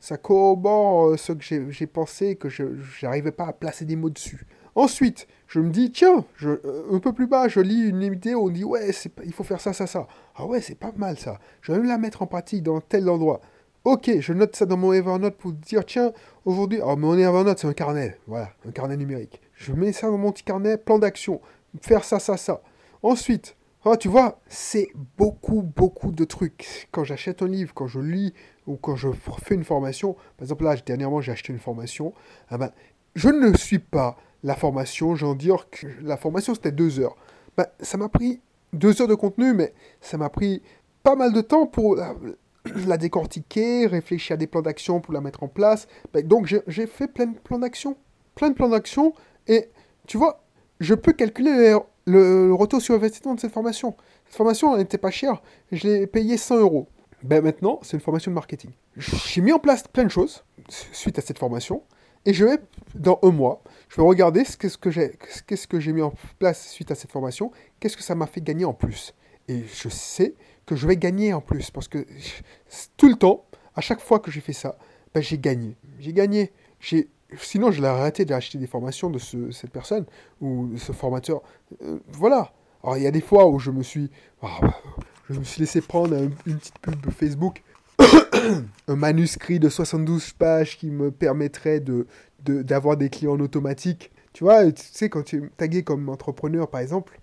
ça 0.00 0.16
corrobore 0.16 1.10
euh, 1.10 1.16
ce 1.16 1.32
que 1.32 1.70
j'ai 1.70 1.86
pensé, 1.86 2.34
que 2.34 2.48
je 2.48 2.64
n'arrivais 3.04 3.30
pas 3.30 3.46
à 3.46 3.52
placer 3.52 3.84
des 3.84 3.94
mots 3.94 4.10
dessus. 4.10 4.48
Ensuite, 4.74 5.26
je 5.46 5.60
me 5.60 5.70
dis, 5.70 5.92
tiens, 5.92 6.24
euh, 6.42 6.86
un 6.90 6.98
peu 6.98 7.12
plus 7.12 7.26
bas, 7.26 7.48
je 7.48 7.60
lis 7.60 7.88
une 7.88 8.10
vidéo, 8.10 8.46
on 8.46 8.48
dit, 8.48 8.64
ouais, 8.64 8.90
il 9.24 9.32
faut 9.32 9.44
faire 9.44 9.60
ça, 9.60 9.72
ça, 9.72 9.86
ça. 9.86 10.06
Ah 10.34 10.46
ouais, 10.46 10.60
c'est 10.60 10.74
pas 10.74 10.92
mal 10.96 11.18
ça. 11.18 11.38
Je 11.60 11.72
vais 11.72 11.78
même 11.78 11.88
la 11.88 11.98
mettre 11.98 12.22
en 12.22 12.26
pratique 12.26 12.62
dans 12.62 12.80
tel 12.80 13.08
endroit. 13.08 13.40
Ok, 13.84 14.10
je 14.18 14.32
note 14.32 14.56
ça 14.56 14.66
dans 14.66 14.76
mon 14.76 14.92
Evernote 14.92 15.36
pour 15.36 15.52
dire, 15.52 15.84
tiens, 15.84 16.12
aujourd'hui, 16.44 16.80
alors 16.80 16.96
mon 16.96 17.16
Evernote, 17.16 17.58
c'est 17.58 17.66
un 17.66 17.74
carnet, 17.74 18.18
voilà, 18.26 18.50
un 18.66 18.72
carnet 18.72 18.96
numérique. 18.96 19.40
Je 19.54 19.72
mets 19.72 19.92
ça 19.92 20.08
dans 20.08 20.18
mon 20.18 20.32
petit 20.32 20.42
carnet, 20.42 20.78
plan 20.78 20.98
d'action, 20.98 21.40
faire 21.82 22.02
ça, 22.02 22.18
ça, 22.18 22.36
ça. 22.36 22.62
Ensuite, 23.02 23.56
Oh, 23.86 23.96
tu 23.96 24.08
vois, 24.08 24.40
c'est 24.48 24.88
beaucoup, 25.18 25.60
beaucoup 25.60 26.10
de 26.10 26.24
trucs. 26.24 26.88
Quand 26.90 27.04
j'achète 27.04 27.42
un 27.42 27.48
livre, 27.48 27.74
quand 27.74 27.86
je 27.86 28.00
lis 28.00 28.32
ou 28.66 28.76
quand 28.76 28.96
je 28.96 29.08
fais 29.42 29.54
une 29.54 29.64
formation, 29.64 30.14
par 30.14 30.44
exemple 30.44 30.64
là, 30.64 30.74
dernièrement, 30.76 31.20
j'ai 31.20 31.32
acheté 31.32 31.52
une 31.52 31.58
formation, 31.58 32.14
ah 32.48 32.56
ben, 32.56 32.70
je 33.14 33.28
ne 33.28 33.54
suis 33.54 33.80
pas 33.80 34.16
la 34.44 34.54
formation, 34.54 35.16
j'en 35.16 35.34
dire 35.34 35.68
que 35.70 35.86
la 36.02 36.16
formation 36.16 36.54
c'était 36.54 36.70
deux 36.70 37.00
heures. 37.00 37.16
Ben, 37.56 37.66
ça 37.80 37.96
m'a 37.96 38.08
pris 38.08 38.40
deux 38.72 39.00
heures 39.00 39.08
de 39.08 39.14
contenu, 39.14 39.54
mais 39.54 39.72
ça 40.00 40.18
m'a 40.18 40.28
pris 40.28 40.62
pas 41.02 41.16
mal 41.16 41.32
de 41.32 41.40
temps 41.40 41.66
pour 41.66 41.96
la, 41.96 42.96
décortiquer, 42.98 43.86
réfléchir 43.86 44.34
à 44.34 44.36
des 44.36 44.46
plans 44.46 44.62
d'action 44.62 45.00
pour 45.00 45.14
la 45.14 45.20
mettre 45.20 45.42
en 45.42 45.48
place. 45.48 45.88
Ben, 46.12 46.26
donc 46.26 46.46
j'ai 46.46 46.86
fait 46.86 47.08
plein 47.08 47.26
de 47.26 47.38
plans 47.38 47.58
d'action, 47.58 47.96
plein 48.34 48.50
de 48.50 48.54
plans 48.54 48.68
d'action, 48.68 49.14
et 49.48 49.70
tu 50.06 50.18
vois, 50.18 50.44
je 50.80 50.94
peux 50.94 51.12
calculer 51.12 51.76
le, 52.06 52.52
retour 52.52 52.82
sur 52.82 52.94
investissement 52.94 53.34
de 53.34 53.40
cette 53.40 53.52
formation. 53.52 53.96
Cette 54.26 54.36
formation, 54.36 54.76
n'était 54.76 54.98
pas 54.98 55.10
chère. 55.10 55.42
Je 55.72 55.88
l'ai 55.88 56.06
payé 56.06 56.36
100 56.36 56.58
euros. 56.58 56.88
Ben 57.22 57.42
maintenant, 57.42 57.78
c'est 57.82 57.96
une 57.96 58.02
formation 58.02 58.30
de 58.30 58.34
marketing. 58.34 58.70
J'ai 58.96 59.40
mis 59.40 59.52
en 59.52 59.58
place 59.58 59.84
plein 59.88 60.04
de 60.04 60.10
choses 60.10 60.44
suite 60.68 61.18
à 61.18 61.22
cette 61.22 61.38
formation. 61.38 61.82
Et 62.26 62.32
je 62.32 62.44
vais, 62.44 62.58
dans 62.94 63.18
un 63.22 63.30
mois, 63.30 63.62
je 63.94 64.00
vais 64.00 64.08
regarder 64.08 64.44
ce 64.44 64.56
que 64.56 64.90
j'ai 64.90 65.12
qu'est-ce 65.46 65.68
que 65.68 65.78
j'ai 65.78 65.92
mis 65.92 66.02
en 66.02 66.12
place 66.40 66.68
suite 66.68 66.90
à 66.90 66.96
cette 66.96 67.12
formation, 67.12 67.52
qu'est-ce 67.78 67.96
que 67.96 68.02
ça 68.02 68.16
m'a 68.16 68.26
fait 68.26 68.40
gagner 68.40 68.64
en 68.64 68.74
plus. 68.74 69.14
Et 69.46 69.62
je 69.72 69.88
sais 69.88 70.34
que 70.66 70.74
je 70.74 70.88
vais 70.88 70.96
gagner 70.96 71.32
en 71.32 71.40
plus, 71.40 71.70
parce 71.70 71.86
que 71.86 72.04
tout 72.96 73.08
le 73.08 73.14
temps, 73.14 73.44
à 73.76 73.80
chaque 73.80 74.00
fois 74.00 74.18
que 74.18 74.32
j'ai 74.32 74.40
fait 74.40 74.52
ça, 74.52 74.76
ben 75.14 75.22
j'ai 75.22 75.38
gagné. 75.38 75.76
J'ai 76.00 76.12
gagné. 76.12 76.50
Sinon, 77.38 77.70
je 77.70 77.80
l'ai 77.80 77.86
arrêté 77.86 78.24
d'acheter 78.24 78.58
des 78.58 78.66
formations 78.66 79.10
de 79.10 79.20
cette 79.52 79.70
personne 79.70 80.06
ou 80.40 80.70
de 80.72 80.76
ce 80.76 80.90
formateur. 80.90 81.42
Euh, 81.82 82.00
voilà. 82.08 82.52
Alors, 82.82 82.96
il 82.96 83.04
y 83.04 83.06
a 83.06 83.12
des 83.12 83.20
fois 83.20 83.46
où 83.46 83.60
je 83.60 83.70
me 83.70 83.84
suis, 83.84 84.10
ah, 84.42 84.58
je 85.30 85.38
me 85.38 85.44
suis 85.44 85.60
laissé 85.60 85.80
prendre 85.80 86.16
une 86.16 86.58
petite 86.58 86.80
pub 86.80 87.10
Facebook 87.12 87.62
un 88.88 88.96
manuscrit 88.96 89.58
de 89.58 89.68
72 89.68 90.32
pages 90.32 90.78
qui 90.78 90.90
me 90.90 91.10
permettrait 91.10 91.80
de, 91.80 92.06
d'avoir 92.44 92.96
des 92.96 93.10
clients 93.10 93.38
automatiques. 93.38 94.10
Tu 94.32 94.44
vois, 94.44 94.70
tu 94.72 94.82
sais, 94.82 95.08
quand 95.08 95.22
tu 95.22 95.36
es 95.36 95.48
tagué 95.56 95.82
comme 95.82 96.08
entrepreneur, 96.08 96.68
par 96.68 96.80
exemple, 96.80 97.20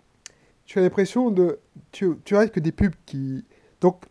tu 0.66 0.80
as 0.80 0.82
l'impression 0.82 1.30
de... 1.30 1.60
Tu, 1.92 2.10
tu 2.24 2.38
as 2.38 2.48
que 2.48 2.60
des 2.60 2.72
pubs 2.72 2.96
qui... 3.06 3.46
Donc, 3.82 4.04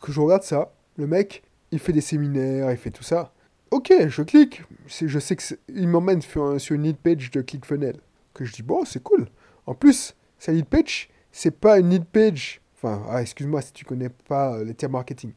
que 0.00 0.12
je 0.12 0.20
regarde 0.20 0.42
ça, 0.42 0.72
le 0.96 1.06
mec, 1.06 1.42
il 1.70 1.78
fait 1.78 1.92
des 1.92 2.00
séminaires, 2.00 2.70
il 2.70 2.76
fait 2.76 2.90
tout 2.90 3.04
ça. 3.04 3.32
Ok, 3.70 3.92
je 4.08 4.22
clique. 4.22 4.62
Je 4.86 5.18
sais 5.18 5.36
qu'il 5.36 5.88
m'emmène 5.88 6.22
sur, 6.22 6.60
sur, 6.60 6.74
une 6.74 6.82
lead 6.82 6.96
page 6.96 7.30
de 7.30 7.42
ClickFunnels. 7.42 8.00
Que 8.34 8.44
je 8.44 8.52
dis, 8.52 8.62
bon, 8.62 8.84
c'est 8.84 9.02
cool. 9.02 9.28
En 9.66 9.74
plus, 9.74 10.16
sa 10.38 10.52
lead 10.52 10.66
page, 10.66 11.10
c'est 11.30 11.58
pas 11.58 11.78
une 11.78 11.90
lead 11.90 12.06
page 12.06 12.60
Enfin, 12.80 13.02
ah, 13.08 13.20
excuse-moi 13.20 13.60
si 13.60 13.72
tu 13.72 13.84
connais 13.84 14.08
pas 14.08 14.54
euh, 14.54 14.64
les 14.64 14.72
termes 14.72 14.92
marketing. 14.92 15.32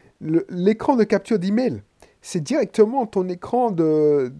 L'écran 0.49 0.95
de 0.95 1.03
capture 1.03 1.39
d'email, 1.39 1.81
c'est 2.21 2.41
directement 2.41 3.05
ton 3.05 3.27
écran 3.29 3.71
de, 3.71 4.31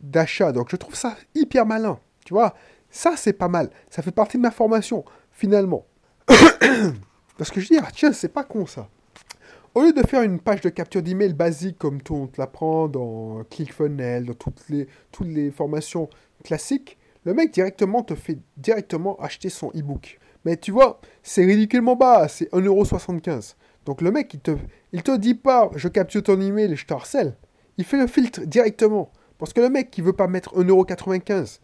d'achat. 0.00 0.52
Donc 0.52 0.68
je 0.70 0.76
trouve 0.76 0.94
ça 0.94 1.16
hyper 1.34 1.66
malin. 1.66 1.98
Tu 2.24 2.34
vois, 2.34 2.54
ça 2.90 3.14
c'est 3.16 3.32
pas 3.32 3.48
mal. 3.48 3.70
Ça 3.90 4.02
fait 4.02 4.12
partie 4.12 4.36
de 4.36 4.42
ma 4.42 4.50
formation, 4.50 5.04
finalement. 5.30 5.86
Parce 7.38 7.50
que 7.50 7.60
je 7.60 7.68
dis, 7.68 7.78
ah, 7.78 7.88
tiens, 7.92 8.12
c'est 8.12 8.28
pas 8.28 8.44
con 8.44 8.66
ça. 8.66 8.88
Au 9.74 9.82
lieu 9.82 9.92
de 9.92 10.02
faire 10.06 10.22
une 10.22 10.38
page 10.38 10.60
de 10.60 10.68
capture 10.68 11.02
d'email 11.02 11.32
basique 11.32 11.78
comme 11.78 11.98
on 12.10 12.26
te 12.26 12.38
l'apprend 12.38 12.88
dans 12.88 13.42
ClickFunnels, 13.44 14.26
dans 14.26 14.34
toutes 14.34 14.68
les, 14.68 14.86
toutes 15.10 15.28
les 15.28 15.50
formations 15.50 16.10
classiques, 16.44 16.98
le 17.24 17.32
mec 17.32 17.52
directement 17.54 18.02
te 18.02 18.14
fait 18.14 18.38
directement 18.58 19.18
acheter 19.18 19.48
son 19.48 19.70
e-book. 19.70 20.18
Mais 20.44 20.56
tu 20.56 20.72
vois, 20.72 21.00
c'est 21.22 21.44
ridiculement 21.44 21.96
bas, 21.96 22.28
c'est 22.28 22.52
1,75€. 22.52 23.54
Donc 23.86 24.02
le 24.02 24.10
mec, 24.10 24.34
il 24.34 24.40
te, 24.40 24.56
il 24.92 25.02
te 25.02 25.16
dit 25.16 25.34
pas, 25.34 25.70
je 25.74 25.88
capture 25.88 26.22
ton 26.22 26.40
email 26.40 26.72
et 26.72 26.76
je 26.76 26.86
te 26.86 26.94
harcèle. 26.94 27.36
Il 27.78 27.84
fait 27.84 27.98
le 27.98 28.06
filtre 28.06 28.40
directement. 28.42 29.10
Parce 29.38 29.52
que 29.52 29.60
le 29.60 29.70
mec 29.70 29.90
qui 29.90 30.02
veut 30.02 30.12
pas 30.12 30.28
mettre 30.28 30.54
1,95€ 30.56 31.58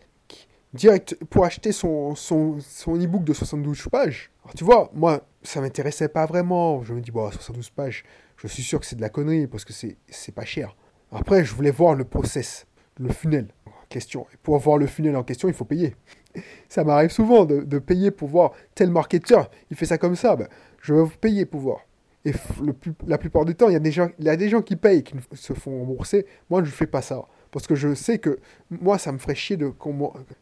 direct 0.74 1.16
pour 1.30 1.44
acheter 1.44 1.72
son, 1.72 2.14
e-book 2.14 3.24
de 3.24 3.32
72 3.32 3.88
pages. 3.90 4.30
Tu 4.56 4.64
vois, 4.64 4.90
moi, 4.94 5.26
ça 5.42 5.60
m'intéressait 5.60 6.08
pas 6.08 6.26
vraiment. 6.26 6.82
Je 6.82 6.92
me 6.92 7.00
dis, 7.00 7.10
bon, 7.10 7.30
72 7.30 7.70
pages, 7.70 8.04
je 8.36 8.46
suis 8.46 8.62
sûr 8.62 8.80
que 8.80 8.86
c'est 8.86 8.96
de 8.96 9.00
la 9.00 9.08
connerie 9.08 9.46
parce 9.46 9.64
que 9.64 9.72
c'est 9.72 10.34
pas 10.34 10.44
cher. 10.44 10.76
Après, 11.12 11.44
je 11.44 11.54
voulais 11.54 11.70
voir 11.70 11.94
le 11.94 12.04
process, 12.04 12.66
le 12.98 13.10
funnel 13.10 13.48
en 13.66 13.86
question. 13.88 14.26
Et 14.32 14.36
pour 14.42 14.58
voir 14.58 14.76
le 14.76 14.86
funnel 14.86 15.16
en 15.16 15.22
question, 15.22 15.48
il 15.48 15.54
faut 15.54 15.64
payer. 15.64 15.96
ça 16.68 16.84
m'arrive 16.84 17.10
souvent 17.10 17.44
de, 17.44 17.78
payer 17.78 18.10
pour 18.10 18.28
voir 18.28 18.52
tel 18.74 18.90
marketeur, 18.90 19.50
il 19.70 19.76
fait 19.76 19.86
ça 19.86 19.98
comme 19.98 20.16
ça. 20.16 20.36
Ben, 20.36 20.48
je 20.82 20.94
vais 20.94 21.08
payer 21.20 21.46
pour 21.46 21.60
voir. 21.60 21.80
Et 22.24 22.32
le 22.62 22.74
la 23.06 23.18
plupart 23.18 23.44
du 23.44 23.54
temps, 23.54 23.68
il 23.68 23.72
y, 23.72 23.76
a 23.76 23.80
des 23.80 23.92
gens, 23.92 24.08
il 24.18 24.24
y 24.24 24.28
a 24.28 24.36
des 24.36 24.48
gens 24.48 24.60
qui 24.60 24.76
payent, 24.76 25.02
qui 25.02 25.14
se 25.34 25.52
font 25.52 25.78
rembourser. 25.78 26.26
Moi, 26.50 26.62
je 26.62 26.68
ne 26.68 26.74
fais 26.74 26.86
pas 26.86 27.02
ça. 27.02 27.26
Parce 27.50 27.66
que 27.66 27.74
je 27.74 27.94
sais 27.94 28.18
que 28.18 28.38
moi, 28.70 28.98
ça 28.98 29.12
me 29.12 29.18
ferait 29.18 29.34
chier 29.34 29.56
de... 29.56 29.72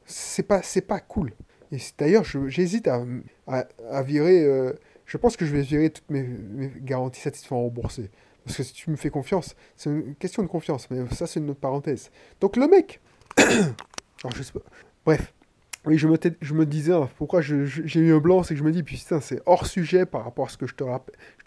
C'est 0.06 0.42
pas, 0.42 0.62
pas 0.88 1.00
cool. 1.00 1.32
Et 1.70 1.78
d'ailleurs, 1.98 2.24
j'hésite 2.24 2.88
à, 2.88 3.04
à, 3.46 4.02
virer... 4.02 4.44
Euh, 4.44 4.72
je 5.04 5.16
pense 5.16 5.36
que 5.36 5.44
je 5.44 5.54
vais 5.54 5.62
virer 5.62 5.90
toutes 5.90 6.10
mes, 6.10 6.26
garanties 6.80 7.20
satisfaisantes 7.20 7.62
remboursées. 7.62 8.10
Parce 8.44 8.56
que 8.56 8.62
si 8.62 8.72
tu 8.72 8.90
me 8.90 8.96
fais 8.96 9.10
confiance, 9.10 9.54
c'est 9.76 9.90
une 9.90 10.14
question 10.16 10.42
de 10.42 10.48
confiance. 10.48 10.88
Mais 10.90 10.98
ça, 11.14 11.26
c'est 11.26 11.40
une 11.40 11.50
autre 11.50 11.60
parenthèse. 11.60 12.10
Donc 12.40 12.56
le 12.56 12.66
mec... 12.66 13.00
Alors, 13.38 14.34
je 14.34 14.42
sais 14.42 14.52
pas. 14.52 14.60
Bref, 15.04 15.34
oui, 15.86 15.98
je 15.98 16.08
me, 16.08 16.66
disais, 16.66 16.92
hein, 16.92 17.08
pourquoi 17.16 17.40
j'ai 17.40 18.00
eu 18.00 18.12
un 18.12 18.18
blanc, 18.18 18.42
c'est 18.42 18.54
que 18.54 18.58
je 18.58 18.64
me 18.64 18.72
dis, 18.72 18.82
putain, 18.82 19.20
c'est 19.20 19.40
hors 19.46 19.66
sujet 19.66 20.04
par 20.04 20.24
rapport 20.24 20.46
à 20.46 20.48
ce 20.48 20.56
que 20.56 20.66
je 20.66 20.74
te, 20.74 20.84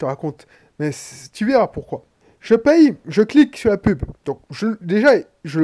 raconte. 0.04 0.46
Mais 0.78 0.90
tu 1.32 1.44
verras 1.44 1.66
pourquoi. 1.66 2.06
Je 2.40 2.54
paye, 2.54 2.96
je 3.06 3.20
clique 3.20 3.58
sur 3.58 3.68
la 3.68 3.76
pub. 3.76 4.02
Donc, 4.24 4.40
déjà, 4.80 5.10
je, 5.44 5.60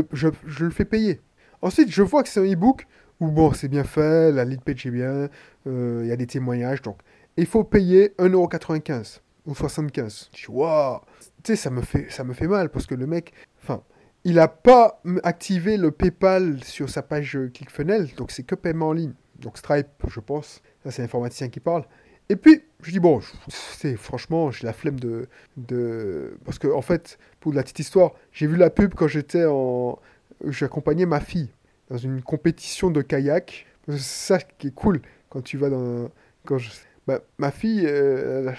le 0.60 0.70
fais 0.70 0.84
payer. 0.84 1.22
Ensuite, 1.62 1.90
je 1.90 2.02
vois 2.02 2.22
que 2.22 2.28
c'est 2.28 2.40
un 2.40 2.52
e-book 2.52 2.86
où, 3.18 3.28
bon, 3.30 3.54
c'est 3.54 3.68
bien 3.68 3.84
fait, 3.84 4.30
la 4.30 4.44
lead 4.44 4.60
page 4.60 4.84
est 4.84 4.90
bien, 4.90 5.30
euh, 5.66 6.00
il 6.02 6.08
y 6.08 6.12
a 6.12 6.16
des 6.16 6.26
témoignages. 6.26 6.82
Donc, 6.82 6.98
il 7.38 7.46
faut 7.46 7.64
payer 7.64 8.12
1,95€ 8.18 9.20
ou 9.46 9.54
75. 9.54 10.28
Je 10.34 10.38
dis, 10.38 10.50
waouh 10.50 11.00
Tu 11.42 11.56
sais, 11.56 11.70
ça 12.10 12.24
me 12.24 12.32
fait 12.34 12.46
mal 12.46 12.68
parce 12.68 12.84
que 12.84 12.94
le 12.94 13.06
mec, 13.06 13.32
enfin, 13.62 13.82
il 14.26 14.34
n'a 14.34 14.48
pas 14.48 15.00
activé 15.22 15.76
le 15.76 15.92
PayPal 15.92 16.62
sur 16.64 16.90
sa 16.90 17.00
page 17.00 17.38
ClickFunnels, 17.54 18.12
donc 18.16 18.32
c'est 18.32 18.42
que 18.42 18.56
paiement 18.56 18.88
en 18.88 18.92
ligne. 18.92 19.12
Donc 19.38 19.56
Stripe, 19.56 19.86
je 20.08 20.18
pense. 20.18 20.62
Ça, 20.82 20.90
c'est 20.90 21.00
l'informaticien 21.02 21.48
qui 21.48 21.60
parle. 21.60 21.84
Et 22.28 22.34
puis, 22.34 22.62
je 22.82 22.90
dis, 22.90 22.98
bon, 22.98 23.20
c'est 23.48 23.94
franchement, 23.94 24.50
j'ai 24.50 24.66
la 24.66 24.72
flemme 24.72 24.98
de, 24.98 25.28
de... 25.56 26.36
Parce 26.44 26.58
que, 26.58 26.66
en 26.66 26.82
fait, 26.82 27.20
pour 27.38 27.52
la 27.52 27.62
petite 27.62 27.78
histoire, 27.78 28.14
j'ai 28.32 28.48
vu 28.48 28.56
la 28.56 28.68
pub 28.68 28.94
quand 28.94 29.06
j'étais 29.06 29.44
en... 29.44 30.00
J'accompagnais 30.44 31.06
ma 31.06 31.20
fille 31.20 31.50
dans 31.88 31.96
une 31.96 32.20
compétition 32.20 32.90
de 32.90 33.02
kayak. 33.02 33.66
C'est 33.86 33.98
ça 33.98 34.38
qui 34.40 34.66
est 34.66 34.74
cool 34.74 35.02
quand 35.28 35.42
tu 35.42 35.56
vas 35.56 35.70
dans... 35.70 36.10
Quand 36.44 36.58
bah, 37.06 37.20
ma 37.38 37.52
fille, 37.52 37.84
elle, 37.84 38.52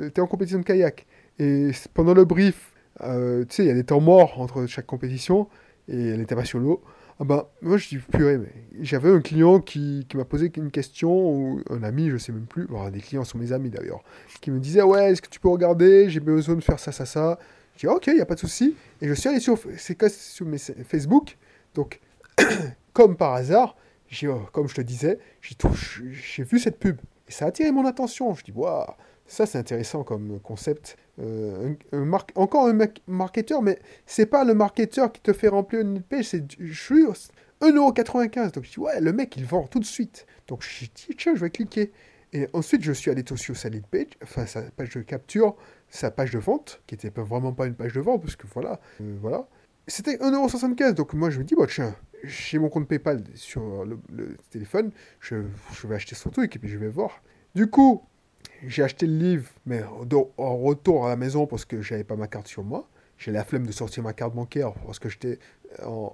était 0.00 0.22
en 0.22 0.26
compétition 0.26 0.60
de 0.60 0.64
kayak. 0.64 1.04
Et 1.38 1.72
pendant 1.92 2.14
le 2.14 2.24
brief, 2.24 2.73
euh, 3.02 3.44
tu 3.44 3.56
sais, 3.56 3.64
il 3.64 3.68
y 3.68 3.70
a 3.70 3.74
des 3.74 3.84
temps 3.84 4.00
morts 4.00 4.40
entre 4.40 4.66
chaque 4.66 4.86
compétition 4.86 5.48
et 5.88 6.08
elle 6.08 6.18
n'était 6.18 6.36
pas 6.36 6.44
sur 6.44 6.58
l'eau. 6.58 6.82
Ah 7.20 7.24
ben, 7.24 7.44
moi 7.62 7.76
je 7.76 7.88
dis 7.88 7.98
purée, 7.98 8.38
mais 8.38 8.52
j'avais 8.80 9.08
un 9.08 9.20
client 9.20 9.60
qui, 9.60 10.04
qui 10.08 10.16
m'a 10.16 10.24
posé 10.24 10.50
une 10.56 10.72
question, 10.72 11.12
ou 11.12 11.60
un 11.70 11.84
ami, 11.84 12.10
je 12.10 12.16
sais 12.16 12.32
même 12.32 12.46
plus, 12.46 12.66
des 12.92 13.00
clients 13.00 13.22
sont 13.22 13.38
mes 13.38 13.52
amis 13.52 13.70
d'ailleurs, 13.70 14.02
qui 14.40 14.50
me 14.50 14.58
disait 14.58 14.82
Ouais, 14.82 15.12
est-ce 15.12 15.22
que 15.22 15.28
tu 15.28 15.38
peux 15.38 15.48
regarder? 15.48 16.10
J'ai 16.10 16.18
besoin 16.18 16.56
de 16.56 16.60
faire 16.60 16.80
ça, 16.80 16.90
ça, 16.90 17.06
ça. 17.06 17.38
Je 17.76 17.80
dis 17.80 17.86
Ok, 17.86 18.08
il 18.08 18.14
n'y 18.14 18.20
a 18.20 18.26
pas 18.26 18.34
de 18.34 18.40
souci. 18.40 18.74
Et 19.00 19.06
je 19.06 19.14
suis 19.14 19.28
allé 19.28 19.38
sur, 19.38 19.56
sur 19.56 20.46
mes 20.46 20.58
Facebook, 20.58 21.36
donc 21.74 22.00
comme 22.92 23.16
par 23.16 23.34
hasard, 23.34 23.76
oh, 24.24 24.40
comme 24.52 24.68
je 24.68 24.74
te 24.74 24.80
disais, 24.80 25.20
j'ai 25.40 26.42
vu 26.42 26.58
cette 26.58 26.80
pub 26.80 26.96
et 27.28 27.32
ça 27.32 27.44
a 27.44 27.48
attiré 27.48 27.70
mon 27.70 27.86
attention. 27.86 28.34
Je 28.34 28.42
dis 28.42 28.52
Waouh 28.52 28.86
ça, 29.26 29.46
c'est 29.46 29.58
intéressant 29.58 30.04
comme 30.04 30.38
concept. 30.40 30.96
Euh, 31.18 31.74
un, 31.92 32.10
encore 32.34 32.66
un 32.66 32.78
marketeur, 33.06 33.62
mais 33.62 33.78
c'est 34.06 34.26
pas 34.26 34.44
le 34.44 34.54
marketeur 34.54 35.12
qui 35.12 35.20
te 35.20 35.32
fait 35.32 35.48
remplir 35.48 35.80
une 35.80 36.02
page, 36.02 36.26
c'est 36.26 36.44
juste 36.60 37.32
1,95€. 37.62 38.52
Donc 38.52 38.64
je 38.64 38.70
dis, 38.72 38.80
ouais, 38.80 39.00
le 39.00 39.12
mec, 39.12 39.36
il 39.36 39.44
vend 39.44 39.66
tout 39.66 39.80
de 39.80 39.84
suite. 39.84 40.26
Donc 40.46 40.62
je 40.62 40.86
dis, 40.86 41.16
tiens, 41.16 41.34
je 41.34 41.40
vais 41.40 41.50
cliquer. 41.50 41.92
Et 42.32 42.48
ensuite, 42.52 42.82
je 42.82 42.92
suis 42.92 43.10
allé 43.10 43.22
sur 43.36 43.56
sa 43.56 43.68
lead 43.68 43.86
page, 43.86 44.08
enfin 44.22 44.44
sa 44.44 44.62
page 44.62 44.90
de 44.90 45.02
capture, 45.02 45.54
sa 45.88 46.10
page 46.10 46.32
de 46.32 46.38
vente, 46.38 46.82
qui 46.86 46.94
n'était 46.94 47.10
vraiment 47.20 47.52
pas 47.52 47.66
une 47.66 47.76
page 47.76 47.92
de 47.92 48.00
vente, 48.00 48.22
parce 48.22 48.34
que 48.36 48.46
voilà, 48.52 48.80
euh, 49.00 49.16
voilà. 49.20 49.46
C'était 49.86 50.16
1,75€. 50.16 50.94
Donc 50.94 51.14
moi, 51.14 51.30
je 51.30 51.38
me 51.38 51.44
dis, 51.44 51.54
bon, 51.54 51.66
tiens, 51.66 51.94
j'ai 52.24 52.58
mon 52.58 52.68
compte 52.68 52.88
PayPal 52.88 53.22
sur 53.34 53.84
le, 53.84 54.36
téléphone, 54.50 54.90
je, 55.20 55.36
je, 55.72 55.86
vais 55.86 55.94
acheter 55.94 56.14
son 56.14 56.30
truc 56.30 56.56
et 56.56 56.58
puis 56.58 56.68
je 56.68 56.78
vais 56.78 56.88
voir. 56.88 57.22
Du 57.54 57.68
coup, 57.68 58.02
j'ai 58.68 58.82
acheté 58.82 59.06
le 59.06 59.16
livre, 59.16 59.48
mais 59.66 59.82
en 59.82 60.56
retour 60.56 61.06
à 61.06 61.08
la 61.10 61.16
maison 61.16 61.46
parce 61.46 61.64
que 61.64 61.82
j'avais 61.82 62.04
pas 62.04 62.16
ma 62.16 62.26
carte 62.26 62.48
sur 62.48 62.62
moi. 62.62 62.88
J'ai 63.18 63.30
la 63.30 63.44
flemme 63.44 63.66
de 63.66 63.72
sortir 63.72 64.02
ma 64.02 64.12
carte 64.12 64.34
bancaire 64.34 64.72
parce 64.86 64.98
que 64.98 65.08
j'étais 65.08 65.38
en, 65.84 66.12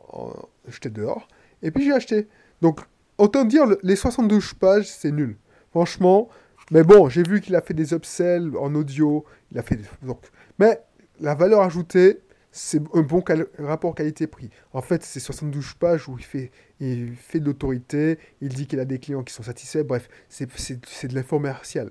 dehors. 0.84 1.28
Et 1.62 1.70
puis 1.70 1.84
j'ai 1.84 1.92
acheté. 1.92 2.28
Donc, 2.60 2.80
autant 3.18 3.44
dire, 3.44 3.66
les 3.82 3.96
72 3.96 4.54
pages, 4.54 4.88
c'est 4.88 5.10
nul. 5.10 5.36
Franchement. 5.70 6.28
Mais 6.70 6.84
bon, 6.84 7.08
j'ai 7.08 7.24
vu 7.24 7.40
qu'il 7.40 7.56
a 7.56 7.62
fait 7.62 7.74
des 7.74 7.92
upsells 7.92 8.56
en 8.56 8.74
audio. 8.74 9.24
Il 9.50 9.58
a 9.58 9.62
fait 9.62 9.78
Donc, 10.02 10.20
mais 10.58 10.80
la 11.18 11.34
valeur 11.34 11.62
ajoutée, 11.62 12.20
c'est 12.52 12.80
un 12.94 13.02
bon 13.02 13.22
rapport 13.58 13.94
qualité-prix. 13.94 14.50
En 14.72 14.82
fait, 14.82 15.02
c'est 15.02 15.20
72 15.20 15.74
pages 15.74 16.08
où 16.08 16.16
il 16.18 16.24
fait, 16.24 16.50
il 16.80 17.14
fait 17.14 17.40
de 17.40 17.46
l'autorité, 17.46 18.18
il 18.40 18.48
dit 18.48 18.66
qu'il 18.66 18.80
a 18.80 18.84
des 18.84 18.98
clients 18.98 19.22
qui 19.22 19.32
sont 19.32 19.42
satisfaits. 19.42 19.82
Bref, 19.82 20.08
c'est 20.28 20.46
de 20.46 21.14
l'informatiel 21.14 21.90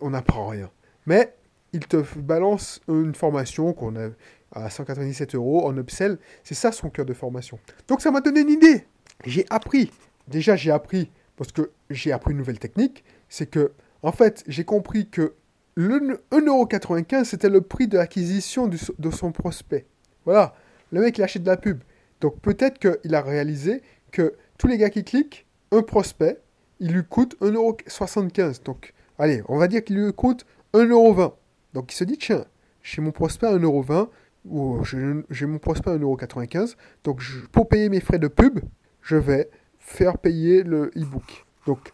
on 0.00 0.10
n'apprend 0.10 0.46
rien. 0.46 0.70
Mais 1.06 1.34
il 1.72 1.86
te 1.86 1.96
balance 2.18 2.80
une 2.88 3.14
formation 3.14 3.72
qu'on 3.72 3.96
a 3.96 4.10
à 4.52 4.70
197 4.70 5.34
euros 5.34 5.66
en 5.66 5.76
upsell. 5.76 6.18
C'est 6.44 6.54
ça 6.54 6.72
son 6.72 6.90
cœur 6.90 7.06
de 7.06 7.14
formation. 7.14 7.58
Donc 7.88 8.00
ça 8.00 8.10
m'a 8.10 8.20
donné 8.20 8.40
une 8.40 8.50
idée. 8.50 8.86
J'ai 9.24 9.46
appris 9.50 9.90
déjà 10.28 10.56
j'ai 10.56 10.70
appris, 10.70 11.10
parce 11.36 11.52
que 11.52 11.70
j'ai 11.90 12.12
appris 12.12 12.32
une 12.32 12.38
nouvelle 12.38 12.58
technique, 12.58 13.04
c'est 13.28 13.46
que, 13.46 13.72
en 14.02 14.12
fait, 14.12 14.44
j'ai 14.46 14.64
compris 14.64 15.08
que 15.08 15.34
le 15.74 16.20
1,95€ 16.32 17.24
c'était 17.24 17.48
le 17.48 17.60
prix 17.60 17.88
de 17.88 17.96
l'acquisition 17.96 18.68
de 18.68 19.10
son 19.10 19.32
prospect. 19.32 19.86
Voilà, 20.24 20.54
le 20.92 21.00
mec 21.00 21.18
il 21.18 21.22
achète 21.22 21.42
de 21.42 21.48
la 21.48 21.56
pub. 21.56 21.82
Donc 22.20 22.40
peut-être 22.40 22.78
qu'il 22.78 23.14
a 23.14 23.22
réalisé 23.22 23.82
que 24.10 24.34
tous 24.58 24.66
les 24.66 24.78
gars 24.78 24.90
qui 24.90 25.04
cliquent, 25.04 25.46
un 25.72 25.82
prospect, 25.82 26.38
il 26.80 26.92
lui 26.92 27.04
coûte 27.04 27.36
1,75€. 27.40 28.64
Donc, 28.64 28.94
allez, 29.18 29.42
on 29.48 29.58
va 29.58 29.68
dire 29.68 29.84
qu'il 29.84 29.96
lui 29.96 30.12
coûte 30.12 30.46
1,20€. 30.74 31.32
Donc 31.74 31.92
il 31.92 31.96
se 31.96 32.04
dit, 32.04 32.16
tiens, 32.18 32.44
j'ai 32.82 33.02
mon 33.02 33.10
prospect 33.10 33.46
à 33.46 33.56
1,20€, 33.56 34.08
ou 34.46 34.82
j'ai 34.84 35.46
mon 35.46 35.58
prospect 35.58 35.90
à 35.90 35.98
1,95€. 35.98 36.76
Donc 37.04 37.22
pour 37.52 37.68
payer 37.68 37.88
mes 37.88 38.00
frais 38.00 38.18
de 38.18 38.28
pub, 38.28 38.60
je 39.02 39.16
vais 39.16 39.50
faire 39.78 40.18
payer 40.18 40.62
le 40.62 40.90
e-book. 40.96 41.46
Donc 41.66 41.92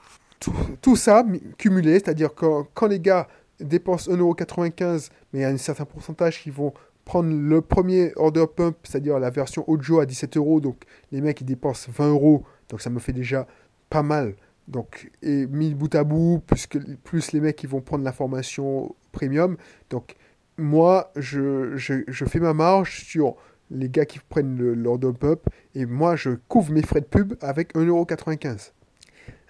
tout, 0.82 0.96
ça 0.96 1.24
cumulé, 1.58 1.94
c'est-à-dire 1.94 2.34
quand, 2.34 2.66
quand 2.74 2.86
les 2.86 3.00
gars 3.00 3.28
dépensent 3.60 4.10
1,95€, 4.10 5.10
mais 5.32 5.40
il 5.40 5.42
y 5.42 5.44
a 5.44 5.48
un 5.48 5.56
certain 5.56 5.84
pourcentage 5.84 6.42
qui 6.42 6.50
vont 6.50 6.74
prendre 7.04 7.30
le 7.34 7.60
premier 7.60 8.12
order 8.16 8.46
pump, 8.54 8.76
c'est-à-dire 8.84 9.18
la 9.18 9.30
version 9.30 9.68
audio 9.68 10.00
à 10.00 10.06
17 10.06 10.36
euros, 10.36 10.60
donc 10.60 10.84
les 11.12 11.20
mecs 11.20 11.40
ils 11.40 11.44
dépensent 11.44 11.90
20 11.90 12.10
euros, 12.10 12.44
donc 12.68 12.80
ça 12.80 12.90
me 12.90 12.98
fait 12.98 13.12
déjà 13.12 13.46
pas 13.90 14.02
mal. 14.02 14.34
Donc, 14.66 15.10
et 15.22 15.46
mis 15.46 15.74
bout 15.74 15.94
à 15.94 16.04
bout, 16.04 16.42
plus, 16.46 16.66
plus 17.04 17.32
les 17.32 17.40
mecs 17.40 17.56
qui 17.56 17.66
vont 17.66 17.80
prendre 17.80 18.04
la 18.04 18.12
formation 18.12 18.94
premium. 19.12 19.56
Donc, 19.90 20.16
moi, 20.56 21.12
je, 21.16 21.76
je, 21.76 22.24
fais 22.24 22.40
ma 22.40 22.54
marge 22.54 23.04
sur 23.04 23.36
les 23.70 23.88
gars 23.88 24.06
qui 24.06 24.20
prennent 24.20 24.56
l'order 24.72 25.12
pump, 25.12 25.40
et 25.74 25.84
moi, 25.84 26.16
je 26.16 26.30
couvre 26.48 26.72
mes 26.72 26.82
frais 26.82 27.00
de 27.00 27.06
pub 27.06 27.34
avec 27.40 27.74
1,95€. 27.74 28.72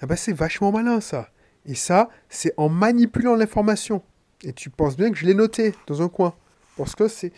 Ah 0.00 0.06
bah, 0.06 0.16
c'est 0.16 0.32
vachement 0.32 0.72
malin 0.72 1.00
ça. 1.00 1.28
Et 1.66 1.74
ça, 1.74 2.10
c'est 2.28 2.52
en 2.56 2.68
manipulant 2.68 3.36
l'information. 3.36 4.02
Et 4.42 4.52
tu 4.52 4.68
penses 4.68 4.96
bien 4.96 5.10
que 5.10 5.16
je 5.16 5.24
l'ai 5.24 5.34
noté 5.34 5.74
dans 5.86 6.02
un 6.02 6.08
coin. 6.08 6.34
Parce 6.76 6.94
que 6.94 7.08
c'est. 7.08 7.32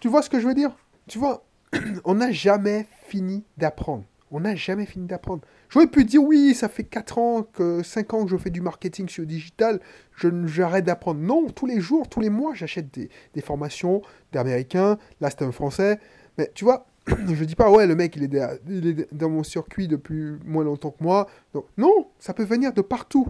Tu 0.00 0.08
vois 0.08 0.22
ce 0.22 0.30
que 0.30 0.40
je 0.40 0.46
veux 0.46 0.54
dire? 0.54 0.76
Tu 1.08 1.18
vois, 1.18 1.44
on 2.04 2.14
n'a 2.14 2.30
jamais 2.30 2.86
fini 3.06 3.44
d'apprendre. 3.56 4.04
On 4.30 4.40
n'a 4.40 4.54
jamais 4.54 4.86
fini 4.86 5.06
d'apprendre. 5.06 5.42
J'aurais 5.68 5.86
pu 5.86 6.04
dire 6.04 6.22
oui, 6.22 6.54
ça 6.54 6.68
fait 6.68 6.84
4 6.84 7.18
ans, 7.18 7.42
que 7.42 7.82
5 7.82 8.14
ans 8.14 8.24
que 8.24 8.30
je 8.30 8.36
fais 8.38 8.50
du 8.50 8.62
marketing 8.62 9.08
sur 9.08 9.26
digital, 9.26 9.78
je 10.16 10.28
j'arrête 10.46 10.86
d'apprendre. 10.86 11.20
Non, 11.20 11.48
tous 11.48 11.66
les 11.66 11.80
jours, 11.80 12.08
tous 12.08 12.20
les 12.20 12.30
mois, 12.30 12.54
j'achète 12.54 12.92
des, 12.94 13.40
formations 13.42 14.00
d'Américains. 14.32 14.96
Là, 15.20 15.28
c'est 15.28 15.42
un 15.42 15.52
Français. 15.52 15.98
Mais 16.38 16.50
tu 16.54 16.64
vois, 16.64 16.86
je 17.06 17.44
dis 17.44 17.54
pas, 17.54 17.70
ouais, 17.70 17.86
le 17.86 17.94
mec, 17.94 18.16
il 18.16 18.24
est, 18.24 18.40
il 18.68 19.00
est, 19.00 19.14
dans 19.14 19.28
mon 19.28 19.42
circuit 19.42 19.86
depuis 19.86 20.38
moins 20.46 20.64
longtemps 20.64 20.92
que 20.92 21.02
moi. 21.02 21.28
Non, 21.76 22.08
ça 22.18 22.32
peut 22.32 22.44
venir 22.44 22.72
de 22.72 22.80
partout. 22.80 23.26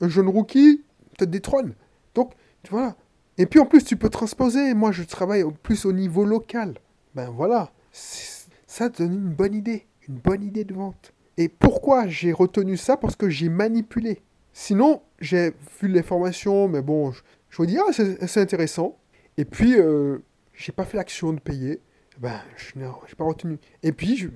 Un 0.00 0.08
jeune 0.08 0.28
rookie 0.28 0.84
te 1.18 1.24
détrône. 1.24 1.74
Donc, 2.14 2.32
tu 2.62 2.70
vois, 2.70 2.96
et 3.38 3.46
puis 3.46 3.60
en 3.60 3.66
plus, 3.66 3.84
tu 3.84 3.96
peux 3.96 4.08
transposer. 4.08 4.74
Moi, 4.74 4.92
je 4.92 5.02
travaille 5.02 5.44
plus 5.62 5.84
au 5.84 5.92
niveau 5.92 6.24
local. 6.24 6.74
Ben 7.14 7.30
voilà, 7.30 7.72
ça 7.92 8.88
donne 8.88 9.14
une 9.14 9.34
bonne 9.34 9.54
idée, 9.54 9.86
une 10.08 10.16
bonne 10.16 10.42
idée 10.42 10.64
de 10.64 10.74
vente. 10.74 11.12
Et 11.36 11.48
pourquoi 11.48 12.06
j'ai 12.08 12.32
retenu 12.32 12.76
ça? 12.76 12.96
Parce 12.96 13.16
que 13.16 13.28
j'ai 13.28 13.48
manipulé. 13.48 14.22
Sinon, 14.52 15.02
j'ai 15.20 15.52
vu 15.80 15.88
les 15.88 16.02
formations, 16.02 16.66
mais 16.68 16.80
bon, 16.80 17.12
je, 17.12 17.22
je 17.50 17.62
me 17.62 17.66
dis, 17.66 17.78
ah, 17.78 17.92
c'est 17.92 18.40
intéressant. 18.40 18.96
Et 19.36 19.44
puis, 19.44 19.78
euh, 19.78 20.18
j'ai 20.54 20.72
pas 20.72 20.84
fait 20.84 20.96
l'action 20.96 21.32
de 21.34 21.40
payer. 21.40 21.80
Ben, 22.18 22.40
je 22.56 22.78
n'ai 22.78 22.86
pas 23.18 23.24
retenu. 23.24 23.58
Et 23.82 23.92
puis, 23.92 24.16
je, 24.16 24.28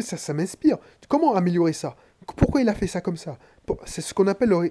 ça, 0.00 0.16
ça 0.16 0.32
m'inspire. 0.32 0.78
Comment 1.08 1.34
améliorer 1.34 1.72
ça? 1.72 1.96
Pourquoi 2.36 2.60
il 2.60 2.68
a 2.68 2.74
fait 2.74 2.86
ça 2.86 3.00
comme 3.00 3.16
ça? 3.16 3.36
C'est 3.84 4.00
ce 4.00 4.14
qu'on 4.14 4.28
appelle 4.28 4.50
le 4.50 4.70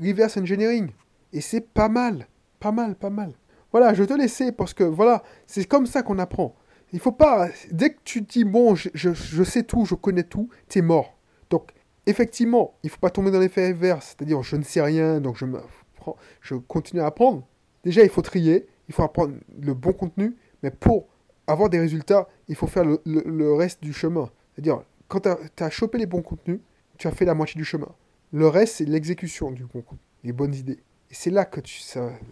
reverse 0.00 0.36
engineering. 0.36 0.90
Et 1.32 1.40
c'est 1.40 1.60
pas 1.60 1.88
mal. 1.88 2.28
Pas 2.60 2.72
mal, 2.72 2.94
pas 2.94 3.10
mal. 3.10 3.32
Voilà, 3.72 3.94
je 3.94 4.04
te 4.04 4.14
laisser 4.14 4.52
parce 4.52 4.74
que 4.74 4.84
voilà, 4.84 5.22
c'est 5.46 5.64
comme 5.66 5.86
ça 5.86 6.02
qu'on 6.02 6.18
apprend. 6.18 6.54
Il 6.92 7.00
faut 7.00 7.12
pas. 7.12 7.48
Dès 7.70 7.90
que 7.90 7.98
tu 8.04 8.22
dis 8.22 8.44
bon, 8.44 8.74
je, 8.74 8.88
je, 8.94 9.44
sais 9.44 9.62
tout, 9.62 9.84
je 9.84 9.94
connais 9.94 10.22
tout, 10.22 10.48
tu 10.68 10.78
es 10.78 10.82
mort. 10.82 11.18
Donc, 11.50 11.72
effectivement, 12.06 12.74
il 12.82 12.90
faut 12.90 12.98
pas 12.98 13.10
tomber 13.10 13.30
dans 13.30 13.40
l'effet 13.40 13.66
inverse, 13.66 14.16
c'est-à-dire 14.16 14.42
je 14.42 14.56
ne 14.56 14.62
sais 14.62 14.80
rien, 14.80 15.20
donc 15.20 15.36
je, 15.36 15.44
me, 15.44 15.60
je 16.40 16.54
continue 16.54 17.02
à 17.02 17.06
apprendre. 17.06 17.46
Déjà, 17.84 18.02
il 18.02 18.08
faut 18.08 18.22
trier, 18.22 18.66
il 18.88 18.94
faut 18.94 19.02
apprendre 19.02 19.34
le 19.60 19.74
bon 19.74 19.92
contenu, 19.92 20.34
mais 20.62 20.70
pour 20.70 21.08
avoir 21.46 21.68
des 21.68 21.78
résultats, 21.78 22.28
il 22.48 22.56
faut 22.56 22.66
faire 22.66 22.84
le, 22.84 23.00
le, 23.04 23.52
reste 23.52 23.82
du 23.82 23.92
chemin. 23.92 24.30
C'est-à-dire, 24.54 24.82
quand 25.08 25.20
tu 25.20 25.62
as, 25.62 25.70
chopé 25.70 25.98
les 25.98 26.06
bons 26.06 26.22
contenus, 26.22 26.60
tu 26.98 27.06
as 27.06 27.10
fait 27.10 27.24
la 27.24 27.34
moitié 27.34 27.58
du 27.58 27.64
chemin. 27.64 27.88
Le 28.32 28.46
reste, 28.48 28.76
c'est 28.76 28.84
l'exécution 28.84 29.50
du 29.50 29.64
bon 29.64 29.82
contenu, 29.82 29.98
les 30.24 30.32
bonnes 30.32 30.54
idées. 30.54 30.80
Et 31.10 31.14
c'est 31.14 31.30
là 31.30 31.44
que 31.44 31.60
tu, 31.60 31.82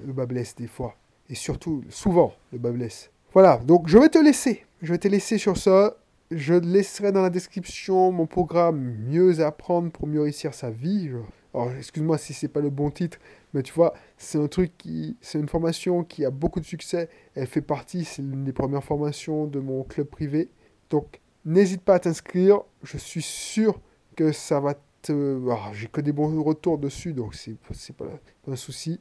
le 0.05 0.13
bas 0.13 0.27
blesse 0.27 0.55
des 0.55 0.67
fois. 0.67 0.97
Et 1.29 1.35
surtout, 1.35 1.83
souvent, 1.89 2.35
le 2.53 2.59
bas 2.59 2.71
blesse. 2.71 3.11
Voilà, 3.33 3.59
donc 3.59 3.89
je 3.89 3.99
vais 3.99 4.09
te 4.09 4.19
laisser. 4.19 4.65
Je 4.83 4.93
vais 4.93 4.99
te 4.99 5.09
laisser 5.09 5.39
sur 5.39 5.57
ça. 5.57 5.97
Je 6.31 6.55
laisserai 6.55 7.13
dans 7.13 7.23
la 7.23 7.31
description 7.31 8.11
mon 8.11 8.27
programme 8.27 8.97
Mieux 9.07 9.41
apprendre 9.41 9.91
pour 9.93 10.07
mieux 10.07 10.23
réussir 10.23 10.55
sa 10.55 10.71
vie. 10.71 11.11
Alors, 11.55 11.73
excuse-moi 11.73 12.19
si 12.19 12.35
c'est 12.35 12.49
pas 12.49 12.61
le 12.61 12.69
bon 12.69 12.91
titre, 12.91 13.19
mais 13.55 13.63
tu 13.63 13.73
vois, 13.73 13.95
c'est 14.19 14.39
un 14.39 14.49
truc 14.49 14.77
qui. 14.77 15.17
C'est 15.21 15.39
une 15.39 15.49
formation 15.49 16.05
qui 16.05 16.25
a 16.25 16.31
beaucoup 16.31 16.61
de 16.61 16.67
succès. 16.67 17.09
Elle 17.35 17.47
fait 17.47 17.63
partie, 17.63 18.05
c'est 18.05 18.23
l'une 18.23 18.45
des 18.45 18.53
premières 18.53 18.85
formations 18.85 19.47
de 19.47 19.61
mon 19.61 19.83
club 19.85 20.09
privé. 20.09 20.51
Donc, 20.91 21.21
n'hésite 21.45 21.83
pas 21.83 21.95
à 21.95 21.99
t'inscrire. 22.01 22.61
Je 22.83 22.99
suis 22.99 23.23
sûr 23.23 23.81
que 24.17 24.33
ça 24.33 24.61
va 24.61 24.75
ah, 25.11 25.71
j'ai 25.73 25.89
que 25.89 26.01
des 26.01 26.13
bons 26.13 26.43
retours 26.43 26.79
dessus, 26.79 27.13
donc 27.13 27.35
c'est 27.35 27.57
pas, 27.97 28.07
un 28.49 28.57
souci. 28.57 29.01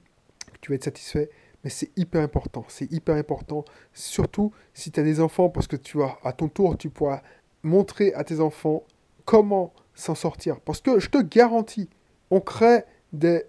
Tu 0.62 0.72
vas 0.72 0.76
être 0.76 0.84
satisfait. 0.84 1.30
Mais 1.64 1.70
c'est 1.70 1.92
hyper 1.98 2.22
important. 2.22 2.64
C'est 2.68 2.92
hyper 2.92 3.16
important. 3.16 3.66
Surtout 3.94 4.52
si 4.74 4.92
tu 4.92 5.00
as 5.00 5.04
des 5.04 5.20
enfants, 5.20 5.50
parce 5.50 5.68
que 5.68 5.76
tu 5.76 5.98
vois, 5.98 6.20
à 6.24 6.32
ton 6.32 6.48
tour, 6.48 6.78
tu 6.78 6.90
pourras 6.90 7.22
montrer 7.64 8.14
à 8.14 8.24
tes 8.24 8.40
enfants 8.40 8.84
comment 9.26 9.74
s'en 9.96 10.16
sortir. 10.16 10.60
Parce 10.60 10.82
que 10.82 11.00
je 11.00 11.10
te 11.10 11.22
garantis, 11.22 11.90
on 12.30 12.40
crée 12.40 12.84
des. 13.14 13.44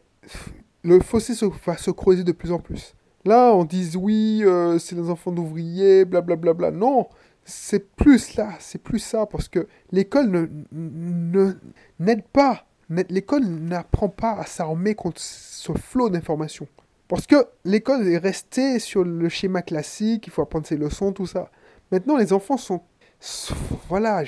Le 0.83 1.01
fossé 1.01 1.35
se, 1.35 1.45
va 1.67 1.77
se 1.77 1.91
creuser 1.91 2.25
de 2.25 2.33
plus 2.33 2.53
en 2.53 2.59
plus. 2.59 2.95
Là, 3.25 3.53
on 3.55 3.65
dit 3.65 3.93
oui, 3.97 4.43
euh, 4.45 4.79
c'est 4.79 4.95
les 4.95 5.11
enfants 5.11 5.33
d'ouvriers, 5.33 6.05
blablabla. 6.05 6.55
Bla, 6.55 6.71
bla. 6.71 6.79
Non, 6.79 7.09
c'est 7.47 7.95
plus 7.95 8.35
là, 8.35 8.55
c'est 8.59 8.83
plus 8.83 8.99
ça, 8.99 9.25
parce 9.25 9.49
que 9.49 9.69
l'école 9.93 10.51
ne, 10.73 11.53
n'aide 12.01 12.25
pas. 12.25 12.67
L'école 12.91 13.45
n'apprend 13.45 14.09
pas 14.09 14.33
à 14.33 14.47
s'armer 14.47 14.95
contre 14.95 15.21
ce 15.21 15.73
flot 15.73 16.11
d'informations. 16.11 16.67
Parce 17.09 17.27
que 17.27 17.47
l'école 17.65 18.07
est 18.09 18.19
restée 18.19 18.81
sur 18.81 19.05
le 19.05 19.29
schéma 19.29 19.63
classique, 19.63 20.27
il 20.27 20.31
faut 20.31 20.43
apprendre 20.43 20.67
ses 20.67 20.77
leçons, 20.77 21.13
tout 21.13 21.27
ça. 21.27 21.51
Maintenant, 21.93 22.17
les 22.17 22.33
enfants 22.33 22.57
sont. 22.57 22.83
Voilà, 23.89 24.25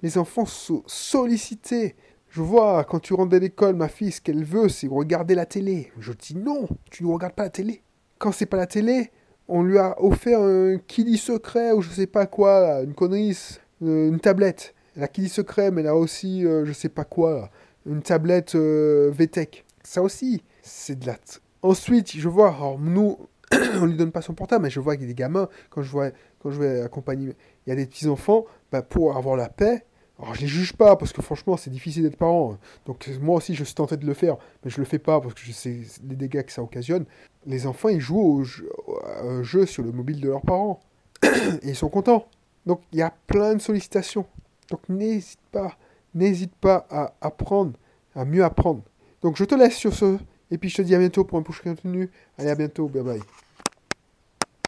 les 0.00 0.18
enfants 0.18 0.46
sont 0.46 0.84
sollicités. 0.86 1.96
Je 2.28 2.40
vois, 2.40 2.84
quand 2.84 3.00
tu 3.00 3.12
rentres 3.12 3.34
à 3.34 3.38
l'école, 3.40 3.74
ma 3.74 3.88
fille, 3.88 4.12
ce 4.12 4.20
qu'elle 4.20 4.44
veut, 4.44 4.68
c'est 4.68 4.86
regarder 4.86 5.34
la 5.34 5.46
télé. 5.46 5.92
Je 5.98 6.12
dis 6.12 6.36
non, 6.36 6.68
tu 6.90 7.04
ne 7.04 7.12
regardes 7.12 7.34
pas 7.34 7.42
la 7.42 7.50
télé. 7.50 7.82
Quand 8.18 8.32
c'est 8.32 8.46
pas 8.46 8.56
la 8.56 8.66
télé, 8.66 9.10
on 9.48 9.62
lui 9.62 9.78
a 9.78 10.00
offert 10.02 10.40
un 10.40 10.78
Kili 10.78 11.18
secret 11.18 11.72
ou 11.72 11.82
je 11.82 11.90
sais 11.90 12.06
pas 12.06 12.26
quoi, 12.26 12.82
une 12.82 12.94
connerie, 12.94 13.36
euh, 13.82 14.08
une 14.08 14.20
tablette. 14.20 14.74
La 14.96 15.08
Kili 15.08 15.28
secret, 15.28 15.70
mais 15.70 15.82
là 15.82 15.96
aussi, 15.96 16.44
euh, 16.46 16.64
je 16.64 16.72
sais 16.72 16.88
pas 16.88 17.04
quoi, 17.04 17.50
une 17.86 18.02
tablette 18.02 18.54
euh, 18.54 19.10
VTech. 19.12 19.64
Ça 19.82 20.02
aussi, 20.02 20.42
c'est 20.62 20.98
de 20.98 21.06
la. 21.06 21.16
Ensuite, 21.62 22.12
je 22.16 22.28
vois, 22.28 22.54
alors 22.54 22.78
nous, 22.78 23.18
on 23.80 23.86
lui 23.86 23.96
donne 23.96 24.12
pas 24.12 24.22
son 24.22 24.34
portable, 24.34 24.64
mais 24.64 24.70
je 24.70 24.80
vois 24.80 24.96
qu'il 24.96 25.02
y 25.02 25.06
a 25.06 25.08
des 25.08 25.14
gamins, 25.14 25.48
quand 25.70 25.82
je, 25.82 25.90
vois, 25.90 26.10
quand 26.40 26.50
je 26.50 26.60
vais 26.60 26.80
accompagner, 26.82 27.34
il 27.66 27.70
y 27.70 27.72
a 27.72 27.76
des 27.76 27.86
petits-enfants, 27.86 28.44
bah, 28.70 28.82
pour 28.82 29.16
avoir 29.16 29.36
la 29.36 29.48
paix, 29.48 29.84
alors, 30.18 30.34
je 30.34 30.42
les 30.42 30.46
juge 30.46 30.74
pas 30.74 30.94
parce 30.96 31.12
que 31.12 31.22
franchement, 31.22 31.56
c'est 31.56 31.70
difficile 31.70 32.04
d'être 32.04 32.16
parent. 32.16 32.58
Donc, 32.86 33.08
moi 33.20 33.36
aussi, 33.36 33.54
je 33.54 33.64
suis 33.64 33.74
tenté 33.74 33.96
de 33.96 34.06
le 34.06 34.14
faire, 34.14 34.36
mais 34.64 34.70
je 34.70 34.78
le 34.78 34.84
fais 34.84 34.98
pas 34.98 35.20
parce 35.20 35.34
que 35.34 35.40
je 35.40 35.52
sais 35.52 35.80
les 36.08 36.16
dégâts 36.16 36.42
que 36.42 36.52
ça 36.52 36.62
occasionne. 36.62 37.06
Les 37.46 37.66
enfants, 37.66 37.88
ils 37.88 38.00
jouent 38.00 38.20
au 38.20 38.44
jeu, 38.44 39.66
sur 39.66 39.82
le 39.82 39.90
mobile 39.90 40.20
de 40.20 40.28
leurs 40.28 40.42
parents 40.42 40.80
et 41.24 41.70
ils 41.70 41.76
sont 41.76 41.88
contents. 41.88 42.26
Donc, 42.66 42.82
il 42.92 42.98
y 42.98 43.02
a 43.02 43.12
plein 43.26 43.54
de 43.54 43.60
sollicitations. 43.60 44.26
Donc, 44.70 44.88
n'hésite 44.88 45.40
pas, 45.50 45.76
n'hésite 46.14 46.54
pas 46.54 46.86
à 46.90 47.14
apprendre, 47.20 47.72
à 48.14 48.24
mieux 48.24 48.44
apprendre. 48.44 48.82
Donc, 49.22 49.36
je 49.36 49.44
te 49.44 49.54
laisse 49.54 49.76
sur 49.76 49.92
ce, 49.92 50.18
et 50.50 50.58
puis 50.58 50.68
je 50.68 50.76
te 50.76 50.82
dis 50.82 50.94
à 50.94 50.98
bientôt 50.98 51.24
pour 51.24 51.38
un 51.38 51.42
prochain 51.42 51.74
contenu. 51.74 52.10
Allez, 52.38 52.50
à 52.50 52.54
bientôt, 52.54 52.86
bye 52.86 53.02
bye. 53.02 53.20